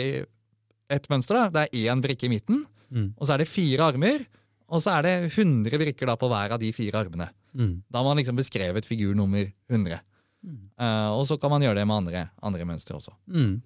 et 0.89 1.07
mønster. 1.09 1.37
da. 1.37 1.49
Det 1.53 1.65
er 1.69 1.93
én 1.93 2.01
brikke 2.03 2.25
i 2.25 2.33
midten, 2.33 2.65
Mm. 2.89 3.13
og 3.21 3.27
så 3.27 3.35
er 3.35 3.37
det 3.43 3.47
fire 3.47 3.85
armer. 3.93 4.23
Og 4.73 4.81
så 4.81 4.97
er 4.97 5.03
det 5.05 5.31
100 5.31 5.77
brikker 5.77 6.07
da 6.09 6.15
på 6.17 6.25
hver 6.27 6.51
av 6.55 6.59
de 6.59 6.71
fire 6.73 6.97
armene. 6.97 7.29
Mm. 7.55 7.73
Da 7.89 7.99
har 8.01 8.07
man 8.07 8.19
liksom 8.21 8.37
beskrevet 8.39 8.87
figur 8.87 9.15
nummer 9.17 9.47
100. 9.69 9.99
Eh, 10.79 11.09
og 11.11 11.25
så 11.27 11.35
kan 11.39 11.51
man 11.51 11.63
gjøre 11.65 11.81
det 11.81 11.87
med 11.89 11.97
andre, 12.03 12.25
andre 12.45 12.67
mønstre 12.67 12.95
også. 12.99 13.11
Mm. 13.27 13.57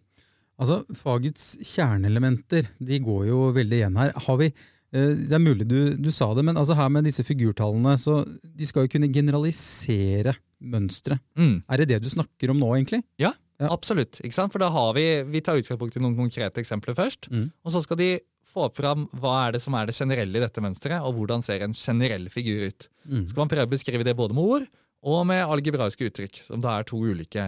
Altså, 0.62 0.80
Fagets 0.98 1.56
kjerneelementer 1.66 2.70
de 2.82 3.00
går 3.04 3.28
jo 3.30 3.42
veldig 3.56 3.80
igjen 3.82 4.00
her. 4.00 4.14
Har 4.26 4.38
vi, 4.40 4.50
uh, 4.94 5.14
det 5.18 5.34
er 5.34 5.42
mulig 5.42 5.66
du, 5.70 5.78
du 5.98 6.10
sa 6.14 6.30
det, 6.38 6.46
men 6.46 6.58
altså 6.62 6.78
her 6.78 6.92
med 6.94 7.08
disse 7.10 7.26
figurtallene, 7.26 7.96
så 8.02 8.20
de 8.44 8.68
skal 8.70 8.86
jo 8.86 8.94
kunne 8.94 9.10
generalisere 9.14 10.36
mønstre. 10.64 11.18
Mm. 11.38 11.56
Er 11.68 11.82
det 11.82 11.90
det 11.90 12.04
du 12.06 12.12
snakker 12.14 12.54
om 12.54 12.62
nå, 12.62 12.70
egentlig? 12.78 13.02
Ja, 13.22 13.34
Ja. 13.62 13.70
absolutt. 13.70 14.18
For 14.34 14.60
da 14.60 14.70
har 14.74 14.94
vi, 14.98 15.06
vi 15.30 15.42
tar 15.42 15.60
utgangspunkt 15.60 15.96
i 15.98 16.02
noen 16.02 16.16
konkrete 16.18 16.62
eksempler 16.62 16.96
først. 16.98 17.30
Mm. 17.32 17.52
Og 17.64 17.72
så 17.72 17.82
skal 17.84 17.98
de 18.00 18.08
få 18.48 18.68
fram 18.76 19.08
hva 19.20 19.36
er 19.48 19.56
det 19.56 19.62
som 19.64 19.76
er 19.78 19.88
det 19.90 19.96
generelle 19.98 20.40
i 20.40 20.44
dette 20.44 20.64
mønsteret, 20.64 21.04
og 21.06 21.16
hvordan 21.18 21.44
ser 21.46 21.64
en 21.66 21.76
generell 21.78 22.30
figur 22.34 22.68
ut. 22.70 22.90
Mm. 23.04 23.28
skal 23.28 23.44
man 23.44 23.52
prøve 23.52 23.68
å 23.68 23.74
beskrive 23.74 24.06
det 24.08 24.16
både 24.16 24.36
med 24.38 24.44
ord 24.44 24.68
og 25.04 25.26
med 25.28 25.44
algebraiske 25.44 26.08
uttrykk, 26.08 26.44
som 26.46 26.62
da 26.64 26.78
er 26.80 26.86
to 26.88 27.00
ulike 27.04 27.44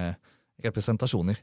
representasjoner. 0.64 1.40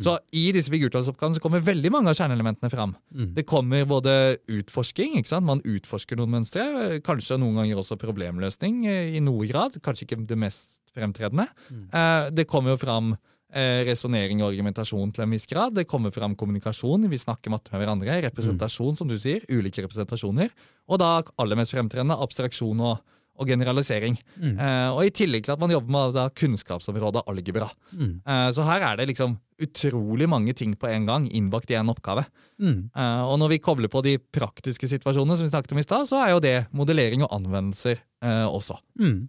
Så 0.00 0.14
i 0.32 0.46
disse 0.56 0.72
figurtallsoppgavene 0.72 1.36
så 1.36 1.42
kommer 1.44 1.60
veldig 1.64 1.90
mange 1.92 2.08
av 2.08 2.16
kjerneelementene 2.16 2.70
fram. 2.72 2.94
Mm. 3.12 3.34
Det 3.36 3.44
kommer 3.48 3.84
både 3.88 4.14
utforsking, 4.48 5.18
ikke 5.20 5.28
sant? 5.28 5.44
man 5.44 5.60
utforsker 5.60 6.16
noen 6.16 6.38
mønstre, 6.38 6.64
kanskje 7.04 7.36
noen 7.40 7.60
ganger 7.60 7.82
også 7.82 7.98
problemløsning 8.00 8.86
eh, 8.88 9.12
i 9.18 9.20
noe 9.24 9.44
grad, 9.50 9.76
kanskje 9.84 10.06
ikke 10.08 10.22
det 10.30 10.40
mest 10.40 10.80
fremtredende. 10.96 11.50
Eh, 11.92 12.30
Det 12.32 12.48
kommer 12.48 12.74
jo 12.74 12.80
fram 12.80 13.12
eh, 13.54 13.80
resonnering 13.88 14.42
og 14.42 14.50
argumentasjon 14.52 15.14
til 15.14 15.24
en 15.24 15.34
viss 15.34 15.48
grad. 15.50 15.76
Det 15.78 15.86
kommer 15.90 16.14
fram 16.14 16.36
kommunikasjon, 16.38 17.08
vi 17.10 17.20
snakker 17.20 17.54
matte 17.54 17.72
med 17.72 17.82
hverandre. 17.82 18.20
Representasjon, 18.28 18.98
som 18.98 19.10
du 19.10 19.16
sier. 19.20 19.44
Ulike 19.48 19.86
representasjoner. 19.86 20.52
Og 20.90 21.00
da 21.02 21.16
aller 21.40 21.58
mest 21.58 21.74
fremtredende 21.74 22.18
abstraksjon 22.20 22.82
og, 22.84 23.00
og 23.34 23.50
generalisering. 23.50 24.18
Mm. 24.36 24.54
Eh, 24.54 24.90
og 24.92 25.02
i 25.06 25.14
tillegg 25.14 25.46
til 25.46 25.56
at 25.56 25.62
man 25.62 25.72
jobber 25.74 25.94
med 25.96 26.14
da, 26.18 26.28
kunnskapsområdet 26.42 27.24
algebra. 27.30 27.70
Mm. 27.94 28.14
Eh, 28.20 28.48
så 28.56 28.66
her 28.68 28.88
er 28.90 29.00
det 29.00 29.10
liksom 29.14 29.38
utrolig 29.64 30.26
mange 30.30 30.54
ting 30.58 30.74
på 30.78 30.88
en 30.90 31.06
gang 31.06 31.28
innbakt 31.30 31.70
i 31.70 31.78
en 31.78 31.92
oppgave. 31.92 32.26
Mm. 32.62 32.88
Eh, 32.90 33.22
og 33.26 33.38
når 33.42 33.54
vi 33.54 33.62
kobler 33.62 33.92
på 33.92 34.02
de 34.06 34.16
praktiske 34.18 34.90
situasjonene, 34.90 35.38
som 35.38 35.46
vi 35.46 35.52
snakket 35.54 35.76
om 35.76 35.82
i 35.82 35.86
stad, 35.86 36.10
så 36.10 36.24
er 36.24 36.34
jo 36.34 36.42
det 36.42 36.56
modellering 36.74 37.22
og 37.26 37.36
anvendelser 37.38 38.00
eh, 38.00 38.48
også. 38.48 38.80
Mm. 39.00 39.22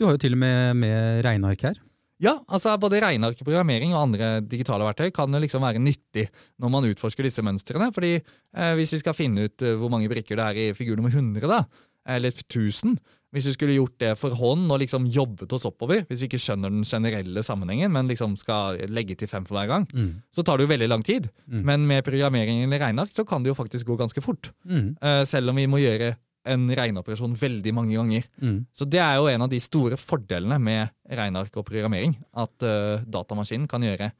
Du 0.00 0.06
har 0.08 0.16
jo 0.16 0.22
til 0.24 0.36
og 0.36 0.40
med 0.42 0.76
med 0.82 1.24
regneark 1.24 1.64
her. 1.68 1.80
Ja, 2.22 2.36
altså 2.46 2.76
både 2.78 3.00
regneark, 3.02 3.40
programmering 3.42 3.92
og 3.96 4.04
andre 4.06 4.40
digitale 4.46 4.86
verktøy 4.86 5.10
kan 5.14 5.32
jo 5.34 5.40
liksom 5.42 5.64
være 5.64 5.80
nyttig 5.82 6.28
når 6.62 6.70
man 6.70 6.86
utforsker 6.92 7.26
disse 7.26 7.42
mønstrene. 7.42 7.88
fordi 7.94 8.12
eh, 8.20 8.74
hvis 8.78 8.92
vi 8.94 9.00
skal 9.02 9.16
finne 9.18 9.48
ut 9.48 9.62
eh, 9.66 9.74
hvor 9.80 9.90
mange 9.90 10.08
brikker 10.12 10.38
det 10.38 10.44
er 10.52 10.60
i 10.62 10.76
figur 10.78 10.96
nummer 11.00 11.10
100, 11.10 11.42
da, 11.50 11.64
eller 12.06 12.30
1000 12.30 12.96
Hvis 13.32 13.46
vi 13.48 13.52
skulle 13.54 13.74
gjort 13.78 13.94
det 13.98 14.10
for 14.20 14.34
hånd 14.36 14.68
og 14.70 14.78
liksom 14.82 15.06
jobbet 15.08 15.52
oss 15.56 15.64
oppover, 15.64 16.02
hvis 16.04 16.20
vi 16.20 16.26
ikke 16.28 16.38
skjønner 16.42 16.68
den 16.68 16.84
generelle 16.84 17.40
sammenhengen, 17.42 17.88
men 17.94 18.06
liksom 18.10 18.34
skal 18.36 18.76
legge 18.92 19.14
til 19.16 19.26
fem 19.30 19.46
for 19.48 19.56
hver 19.56 19.70
gang, 19.70 19.86
Mm. 19.88 20.10
så 20.30 20.44
tar 20.44 20.58
det 20.60 20.66
jo 20.68 20.72
veldig 20.74 20.88
lang 20.90 21.02
tid. 21.02 21.30
Mm. 21.48 21.62
Men 21.64 21.86
med 21.88 22.04
programmering 22.04 22.60
eller 22.66 22.78
regneark 22.78 23.08
så 23.10 23.24
kan 23.26 23.42
det 23.42 23.48
jo 23.48 23.54
faktisk 23.56 23.86
gå 23.88 23.96
ganske 23.96 24.20
fort. 24.20 24.50
Mm. 24.68 24.98
Eh, 25.00 25.24
selv 25.24 25.48
om 25.48 25.56
vi 25.56 25.64
må 25.66 25.80
gjøre 25.80 26.12
en 26.42 26.66
regneoperasjon 26.74 27.36
veldig 27.38 27.72
mange 27.76 27.94
ganger. 27.94 28.26
Mm. 28.42 28.58
Så 28.74 28.86
det 28.88 29.00
er 29.02 29.18
jo 29.20 29.28
en 29.30 29.44
av 29.46 29.50
de 29.52 29.60
store 29.62 29.98
fordelene 30.00 30.58
med 30.62 30.90
regneark 31.06 31.54
og 31.60 31.66
programmering. 31.68 32.16
At 32.34 32.66
uh, 32.66 33.04
datamaskinen 33.06 33.68
kan 33.70 33.84
gjøre 33.86 34.10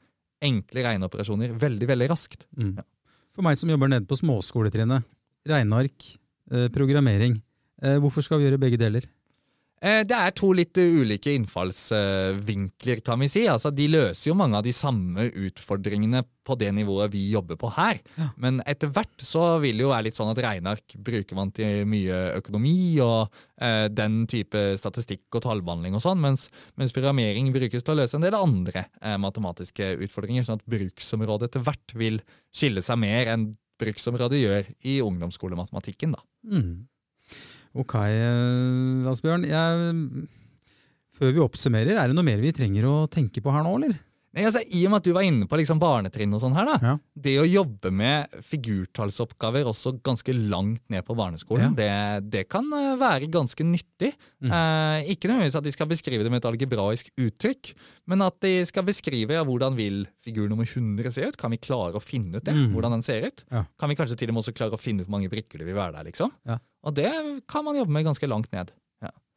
enkle 0.43 0.85
regneoperasjoner 0.87 1.55
veldig, 1.59 1.89
veldig 1.89 2.09
raskt. 2.11 2.47
Mm. 2.57 2.75
Ja. 2.79 2.85
For 3.33 3.45
meg 3.45 3.57
som 3.59 3.71
jobber 3.71 3.89
nede 3.89 4.07
på 4.09 4.17
småskoletrinnet, 4.19 5.05
regneark, 5.49 6.05
eh, 6.51 6.67
programmering. 6.73 7.39
Eh, 7.81 7.97
hvorfor 7.97 8.21
skal 8.21 8.39
vi 8.39 8.45
gjøre 8.47 8.61
begge 8.61 8.77
deler? 8.77 9.07
Eh, 9.83 10.03
Det 10.07 10.15
er 10.15 10.31
to 10.31 10.53
litt 10.55 10.77
eh, 10.79 10.95
ulike 11.03 11.33
innfallsvinkler, 11.35 13.01
kan 13.03 13.19
vi 13.19 13.27
si. 13.31 13.43
Altså, 13.51 13.71
de 13.75 13.89
løser 13.91 14.29
jo 14.29 14.37
mange 14.39 14.55
av 14.59 14.63
de 14.63 14.71
samme 14.75 15.27
utfordringene 15.27 16.23
på 16.43 16.55
det 16.59 16.69
nivået 16.75 17.11
vi 17.13 17.23
jobber 17.31 17.57
på 17.59 17.69
her. 17.75 17.99
Ja. 18.19 18.29
Men 18.39 18.61
etter 18.67 18.91
hvert 18.91 19.23
så 19.23 19.59
vil 19.63 19.79
det 19.79 19.85
jo 19.85 19.91
være 19.91 20.07
litt 20.09 20.19
sånn 20.19 20.31
at 20.31 20.41
regneark 20.43 20.95
bruker 21.03 21.39
man 21.39 21.51
til 21.55 21.85
mye 21.89 22.19
økonomi 22.39 22.75
og 23.03 23.31
eh, 23.59 23.87
den 23.91 24.23
type 24.31 24.63
statistikk 24.79 25.27
og 25.35 25.43
tallbehandling 25.47 25.95
og 25.99 26.03
sånn, 26.03 26.21
mens, 26.23 26.47
mens 26.79 26.95
programmering 26.95 27.51
brukes 27.55 27.83
til 27.83 27.95
å 27.95 27.99
løse 28.03 28.19
en 28.19 28.23
del 28.27 28.35
andre 28.39 28.85
eh, 29.01 29.17
matematiske 29.19 29.93
utfordringer, 30.07 30.47
sånn 30.47 30.59
at 30.61 30.67
bruksområdet 30.67 31.51
etter 31.51 31.67
hvert 31.67 31.95
vil 31.99 32.21
skille 32.55 32.83
seg 32.83 32.99
mer 33.03 33.31
enn 33.35 33.51
bruksområdet 33.83 34.39
gjør 34.39 34.67
i 34.87 34.99
ungdomsskolematematikken. 35.03 36.15
da. 36.15 36.23
Mm. 36.47 36.73
Ok, 37.73 37.97
eh, 37.97 39.09
Asbjørn. 39.09 39.45
Jeg, 39.49 40.25
før 41.17 41.35
vi 41.35 41.43
oppsummerer, 41.43 41.97
er 41.97 42.09
det 42.09 42.17
noe 42.17 42.27
mer 42.27 42.41
vi 42.43 42.53
trenger 42.55 42.85
å 42.89 42.95
tenke 43.11 43.41
på 43.41 43.53
her 43.53 43.65
nå, 43.65 43.77
eller? 43.79 44.01
Nei, 44.33 44.47
altså, 44.47 44.63
I 44.65 44.79
og 44.87 44.89
med 44.89 45.03
at 45.03 45.05
du 45.05 45.13
var 45.13 45.25
inne 45.27 45.45
på 45.45 45.57
liksom 45.59 45.77
barnetrinn 45.81 46.31
og 46.33 46.39
sånn 46.41 46.55
her, 46.57 46.65
da. 46.65 46.77
Ja. 46.81 46.93
Det 47.25 47.35
å 47.37 47.45
jobbe 47.45 47.91
med 47.93 48.31
figurtallsoppgaver 48.41 49.67
også 49.69 49.93
ganske 50.01 50.33
langt 50.33 50.81
ned 50.89 51.05
på 51.05 51.13
barneskolen, 51.17 51.75
det, 51.77 51.91
det 52.33 52.47
kan 52.49 52.65
eh, 52.73 52.95
være 52.97 53.29
ganske 53.33 53.67
nyttig. 53.67 54.09
Mm. 54.41 54.49
Eh, 54.49 55.11
ikke 55.13 55.29
nødvendigvis 55.29 55.59
at 55.61 55.67
de 55.67 55.75
skal 55.75 55.91
beskrive 55.91 56.25
det 56.25 56.33
med 56.33 56.41
et 56.41 56.49
algebraisk 56.49 57.13
uttrykk, 57.13 57.75
men 58.09 58.25
at 58.25 58.39
de 58.41 58.55
skal 58.69 58.89
beskrive 58.89 59.37
ja, 59.37 59.45
hvordan 59.45 59.77
vil 59.77 60.01
figur 60.25 60.49
nummer 60.49 60.65
100 60.65 61.13
se 61.13 61.29
ut. 61.29 61.37
Kan 61.37 61.53
vi 61.53 61.61
klare 61.61 62.01
å 62.01 62.03
finne 62.03 62.41
ut 62.41 62.49
det? 62.49 62.57
Mm. 62.57 62.71
Hvordan 62.73 62.97
den 62.97 63.05
ser 63.05 63.29
ut? 63.29 63.45
Ja. 63.53 63.67
Kan 63.77 63.93
vi 63.93 64.01
kanskje 64.01 64.17
til 64.17 64.33
og 64.33 64.39
med 64.39 64.47
også 64.47 64.57
klare 64.57 64.73
å 64.73 64.81
finne 64.81 65.05
ut 65.05 65.11
hvor 65.11 65.19
mange 65.19 65.29
brikker 65.29 65.61
det 65.61 65.69
vil 65.69 65.77
være 65.77 65.99
der? 65.99 66.09
liksom? 66.09 66.33
Ja. 66.83 66.89
Og 66.89 66.95
det 66.95 67.43
kan 67.47 67.63
man 67.65 67.75
jobbe 67.75 67.91
med 67.95 68.05
ganske 68.05 68.27
langt 68.27 68.51
ned. 68.51 68.71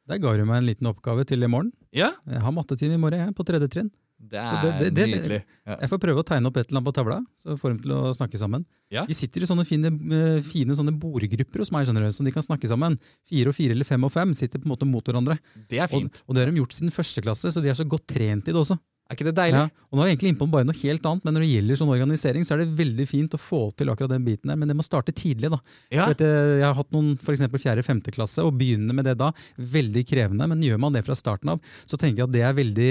Der 0.06 0.18
ga 0.22 0.36
du 0.38 0.44
meg 0.46 0.60
en 0.62 0.66
liten 0.68 0.86
oppgave 0.86 1.24
til 1.26 1.42
i 1.42 1.48
morgen. 1.50 1.72
Ja, 1.92 2.12
Jeg 2.30 2.38
har 2.40 2.52
mattetime 2.54 2.94
i 2.94 2.96
morgen, 2.96 3.18
jeg, 3.26 3.34
på 3.34 3.42
tredje 3.44 3.66
trinn. 3.68 3.90
det 4.22 4.38
er 4.38 4.62
det- 4.62 4.78
det- 4.78 4.94
det- 4.94 5.08
nydelig. 5.10 5.42
Ja. 5.66 5.76
Jeg 5.80 5.90
får 5.90 5.98
prøve 5.98 6.22
å 6.22 6.24
tegne 6.24 6.46
opp 6.46 6.56
et 6.56 6.68
eller 6.70 6.78
annet 6.80 6.86
på 6.86 6.94
tavla, 6.94 7.26
så 7.36 7.58
får 7.58 7.68
dem 7.70 7.78
til 7.80 7.90
å 7.90 8.14
snakke 8.14 8.38
sammen. 8.38 8.64
Ja. 8.88 9.04
De 9.04 9.12
sitter 9.12 9.42
i 9.42 9.46
sånne 9.46 9.66
fine, 9.66 9.86
eh, 9.86 10.40
fine 10.42 10.70
sånne 10.76 10.96
bordgrupper 10.96 11.58
hos 11.58 11.72
meg, 11.72 11.88
skjønner 11.88 12.02
du, 12.06 12.12
så 12.14 12.24
de 12.24 12.30
kan 12.30 12.42
snakke 12.42 12.68
sammen. 12.68 13.00
Fire 13.28 13.48
og 13.48 13.54
fire 13.56 13.72
eller 13.72 13.84
fem 13.84 14.04
og 14.04 14.12
fem 14.12 14.32
sitter 14.32 14.60
på 14.60 14.66
en 14.66 14.76
måte 14.76 14.86
mot 14.86 15.04
hverandre. 15.04 15.40
Det 15.68 15.78
er 15.80 15.82
Og, 15.84 15.90
fint. 15.90 16.22
og 16.28 16.34
det 16.36 16.44
har 16.46 16.52
de 16.52 16.58
gjort 16.60 16.72
siden 16.72 16.90
første 16.92 17.20
klasse, 17.20 17.50
så 17.52 17.60
de 17.60 17.68
er 17.68 17.74
så 17.74 17.84
godt 17.88 18.06
trent 18.06 18.46
i 18.46 18.52
det 18.52 18.54
også. 18.54 18.78
Er 19.06 19.14
ikke 19.14 19.28
det 19.28 19.36
deilig? 19.38 19.60
Ja, 19.60 19.84
og 19.86 19.94
nå 19.94 20.02
er 20.02 20.08
jeg 20.08 20.16
egentlig 20.16 20.30
inne 20.32 20.40
på 20.40 20.48
bare 20.50 20.66
noe 20.66 20.78
helt 20.80 21.04
annet, 21.06 21.26
men 21.26 21.36
når 21.36 21.44
det 21.44 21.50
gjelder 21.52 21.78
sånn 21.78 21.92
organisering, 21.94 22.46
så 22.46 22.56
er 22.56 22.62
det 22.64 22.78
veldig 22.80 23.06
fint 23.06 23.36
å 23.36 23.38
få 23.38 23.60
til 23.78 23.92
akkurat 23.92 24.10
den 24.16 24.24
biten 24.26 24.50
der, 24.50 24.58
men 24.58 24.72
det 24.72 24.74
må 24.74 24.82
starte 24.82 25.14
tidlig. 25.14 25.52
da. 25.52 25.60
Ja. 25.94 26.08
At, 26.10 26.24
eh, 26.26 26.56
jeg 26.58 26.66
har 26.66 26.74
hatt 26.74 26.90
noen 26.94 27.12
eksempel 27.14 27.62
fjerde-femte 27.62 28.10
klasse, 28.16 28.42
og 28.42 28.58
begynne 28.58 28.96
med 28.96 29.06
det 29.06 29.14
da, 29.20 29.30
veldig 29.56 30.02
krevende, 30.10 30.50
men 30.50 30.64
gjør 30.66 30.82
man 30.82 30.98
det 30.98 31.04
fra 31.06 31.14
starten 31.14 31.54
av, 31.54 31.62
så 31.86 31.94
tenker 31.94 32.24
jeg 32.24 32.26
at 32.26 32.34
det 32.34 32.44
er 32.48 32.58
veldig 32.58 32.90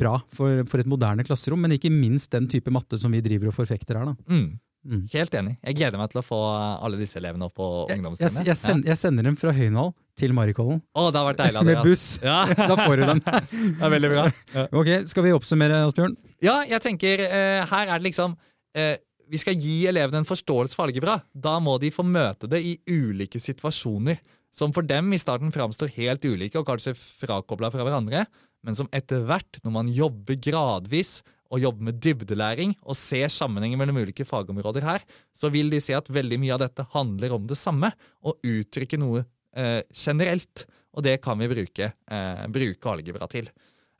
bra 0.00 0.16
for, 0.32 0.64
for 0.70 0.80
et 0.80 0.88
moderne 0.88 1.28
klasserom, 1.28 1.60
men 1.60 1.76
ikke 1.76 1.92
minst 1.92 2.32
den 2.32 2.48
type 2.48 2.72
matte 2.72 2.96
som 2.96 3.12
vi 3.12 3.20
driver 3.20 3.52
og 3.52 3.58
forfekter 3.60 4.00
her. 4.00 4.14
da. 4.14 4.32
Mm. 4.32 4.56
Mm. 4.80 5.02
Helt 5.12 5.34
enig. 5.36 5.56
Jeg 5.60 5.76
gleder 5.76 6.00
meg 6.00 6.08
til 6.12 6.22
å 6.22 6.24
få 6.24 6.38
alle 6.56 6.96
disse 7.00 7.18
elevene 7.20 7.50
opp 7.50 7.56
på 7.58 7.66
Jeg, 7.90 8.00
jeg, 8.00 8.46
jeg, 8.48 8.56
send, 8.56 8.86
jeg 8.88 8.96
sender 8.96 9.26
dem 9.28 9.36
fra 9.36 9.52
Høynhall 9.52 9.92
til 10.16 10.32
Marikollen. 10.36 10.80
Å, 10.96 11.04
det 11.12 11.20
har 11.20 11.26
vært 11.28 11.42
deilig, 11.42 11.64
med 11.68 11.82
buss. 11.84 12.06
Ja. 12.24 12.38
Da 12.70 12.76
får 12.78 12.96
du 12.96 13.04
dem. 13.10 13.20
det 13.26 13.84
er 13.84 13.94
veldig 13.96 14.10
bra. 14.14 14.24
Ja, 14.54 14.66
Ok, 14.80 14.90
Skal 15.12 15.26
vi 15.26 15.34
oppsummere, 15.36 15.82
Asbjørn? 15.88 16.16
ja 16.40 16.62
jeg 16.64 16.80
tenker 16.80 17.20
eh, 17.26 17.60
her 17.68 17.90
er 17.92 18.00
det 18.00 18.06
liksom 18.08 18.32
eh, 18.72 18.94
Vi 19.28 19.40
skal 19.42 19.58
gi 19.60 19.82
elevene 19.90 20.22
en 20.22 20.28
forståelse 20.28 20.78
for 20.78 20.88
algebra. 20.88 21.18
Da 21.36 21.58
må 21.60 21.76
de 21.82 21.92
få 21.92 22.04
møte 22.06 22.48
det 22.48 22.62
i 22.64 22.78
ulike 22.88 23.40
situasjoner 23.42 24.16
som 24.50 24.72
for 24.74 24.82
dem 24.82 25.12
i 25.14 25.20
starten 25.20 25.52
framstår 25.54 25.92
helt 25.94 26.24
ulike 26.26 26.58
og 26.58 26.66
kanskje 26.66 26.96
frakobla 26.96 27.70
fra 27.70 27.84
hverandre, 27.86 28.24
men 28.66 28.74
som 28.76 28.88
etter 28.92 29.22
hvert, 29.28 29.60
når 29.62 29.74
man 29.76 29.92
jobber 29.94 30.40
gradvis 30.42 31.20
og 31.50 31.62
jobber 31.62 31.88
med 31.90 31.98
dybdelæring 32.02 32.76
og 32.82 32.98
ser 32.98 33.30
sammenhenger 33.32 33.80
mellom 33.80 33.98
ulike 34.00 34.26
fagområder 34.26 34.86
her, 34.86 35.06
så 35.34 35.50
vil 35.52 35.70
de 35.72 35.80
se 35.82 35.96
at 35.98 36.10
veldig 36.12 36.38
mye 36.42 36.54
av 36.54 36.62
dette 36.62 36.86
handler 36.94 37.34
om 37.36 37.48
det 37.50 37.58
samme, 37.58 37.90
og 38.22 38.38
uttrykker 38.46 39.00
noe 39.02 39.24
eh, 39.56 39.82
generelt. 39.90 40.66
Og 40.94 41.04
det 41.06 41.18
kan 41.22 41.38
vi 41.38 41.50
bruke, 41.50 41.92
eh, 41.94 42.46
bruke 42.50 42.94
algebra 42.94 43.28
til. 43.30 43.50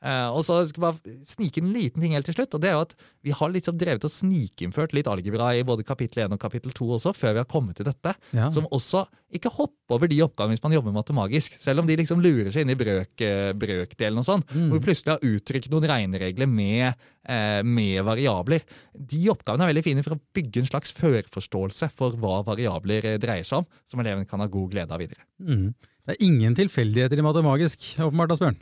Uh, 0.01 0.33
og 0.33 0.41
så 0.41 0.55
skal 0.65 0.81
jeg 0.81 0.85
bare 0.87 1.15
snike 1.29 1.61
en 1.61 1.73
liten 1.75 2.01
ting 2.01 2.15
helt 2.15 2.25
til 2.25 2.33
slutt. 2.33 2.55
og 2.57 2.61
det 2.63 2.71
er 2.71 2.73
jo 2.73 2.85
at 2.87 2.95
Vi 3.21 3.33
har 3.37 3.51
liksom 3.53 3.77
drevet 3.77 4.05
og 4.07 4.09
snikinnført 4.09 4.95
litt 4.97 5.05
algebra 5.05 5.51
i 5.53 5.61
både 5.61 5.85
kapittel 5.85 6.23
1 6.23 6.33
og 6.33 6.41
kapittel 6.41 6.73
2 6.73 6.87
også, 6.97 7.13
før 7.13 7.35
vi 7.35 7.41
har 7.43 7.49
kommet 7.49 7.77
til 7.77 7.85
dette. 7.85 8.15
Ja. 8.33 8.49
Som 8.49 8.65
også 8.73 9.05
ikke 9.29 9.51
hopper 9.53 9.95
over 9.95 10.09
de 10.09 10.17
oppgavene 10.25 10.55
hvis 10.55 10.63
man 10.63 10.73
jobber 10.73 10.95
matemagisk. 10.95 11.59
Selv 11.61 11.83
om 11.83 11.89
de 11.89 11.99
liksom 11.99 12.23
lurer 12.23 12.49
seg 12.49 12.65
inn 12.65 12.73
i 12.73 12.79
brøk, 12.79 13.13
eh, 13.21 13.51
brøkdelen 13.53 14.23
og 14.23 14.25
sånn. 14.25 14.45
Mm. 14.49 14.71
Hvor 14.71 14.79
vi 14.79 14.85
plutselig 14.87 15.13
har 15.13 15.27
uttrykt 15.29 15.69
noen 15.69 15.87
regneregler 15.91 16.49
med, 16.49 17.05
uh, 17.29 17.61
med, 17.61 18.01
variabler. 18.07 18.65
De 18.97 19.21
oppgavene 19.29 19.67
er 19.67 19.73
veldig 19.75 19.85
fine 19.85 20.07
for 20.07 20.17
å 20.17 20.21
bygge 20.33 20.63
en 20.63 20.71
slags 20.71 20.95
førforståelse 20.97 21.91
for 21.93 22.17
hva 22.17 22.41
variabler 22.47 23.13
dreier 23.21 23.45
seg 23.45 23.61
om, 23.61 23.69
som 23.85 24.01
eleven 24.01 24.25
kan 24.25 24.41
ha 24.41 24.49
god 24.49 24.73
glede 24.73 24.97
av 24.97 25.03
videre. 25.03 25.21
Mm. 25.37 25.69
Det 25.77 26.17
er 26.17 26.25
ingen 26.25 26.57
tilfeldigheter 26.57 27.21
i 27.21 27.25
matemagisk, 27.29 27.85
åpenbart, 28.01 28.33
Asbjørn. 28.33 28.57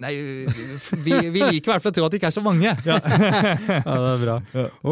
Nei, 0.00 0.12
vi, 1.04 1.12
vi, 1.30 1.40
liker 1.42 1.68
i 1.68 1.72
hvert 1.72 1.84
fall 1.84 1.92
å 1.92 1.96
tro 1.96 2.06
at 2.06 2.14
det 2.14 2.20
ikke 2.20 2.30
er 2.30 2.36
så 2.36 2.42
mange. 2.44 2.70
Ja, 2.86 2.96
ja 2.98 3.80
det 3.84 4.10
er 4.10 4.22
bra. 4.22 4.36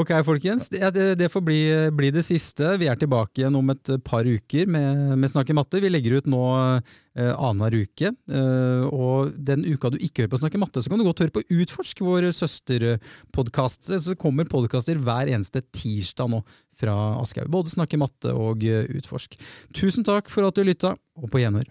Ok, 0.02 0.12
folkens. 0.26 0.68
Det, 0.72 1.05
det 1.18 1.28
får 1.33 1.44
bli, 1.46 1.61
bli, 1.96 2.11
det 2.14 2.24
siste. 2.26 2.74
Vi 2.81 2.88
er 2.90 3.00
tilbake 3.00 3.42
igjen 3.42 3.57
om 3.59 3.72
et 3.74 3.92
par 4.07 4.28
uker 4.28 4.70
med, 4.70 5.16
med 5.18 5.50
i 5.52 5.57
matte. 5.57 5.83
Vi 5.83 5.90
legger 5.90 6.18
ut 6.20 6.31
nå 6.31 6.42
eh, 6.61 7.33
annenhver 7.33 7.78
uke. 7.83 8.12
Eh, 8.12 8.85
og 8.88 9.35
den 9.37 9.66
uka 9.66 9.92
du 9.92 9.98
ikke 9.98 10.24
hører 10.24 10.35
på 10.35 10.42
Snakke 10.42 10.61
matte, 10.62 10.85
så 10.85 10.92
kan 10.92 11.00
du 11.00 11.07
godt 11.09 11.24
høre 11.24 11.35
på 11.35 11.44
Utforsk, 11.62 12.05
vår 12.05 12.31
søsterpodkast. 12.37 13.94
Så 14.07 14.18
kommer 14.20 14.50
podkaster 14.50 15.00
hver 15.00 15.33
eneste 15.33 15.64
tirsdag 15.72 16.33
nå 16.33 16.42
fra 16.78 16.96
Aschehoug. 17.22 17.52
Både 17.52 17.74
Snakke 17.74 18.00
matte 18.00 18.35
og 18.37 18.66
Utforsk. 18.66 19.38
Tusen 19.76 20.07
takk 20.09 20.33
for 20.33 20.48
at 20.48 20.59
du 20.59 20.66
lytta, 20.66 20.96
og 21.16 21.31
på 21.33 21.42
gjenhør. 21.42 21.70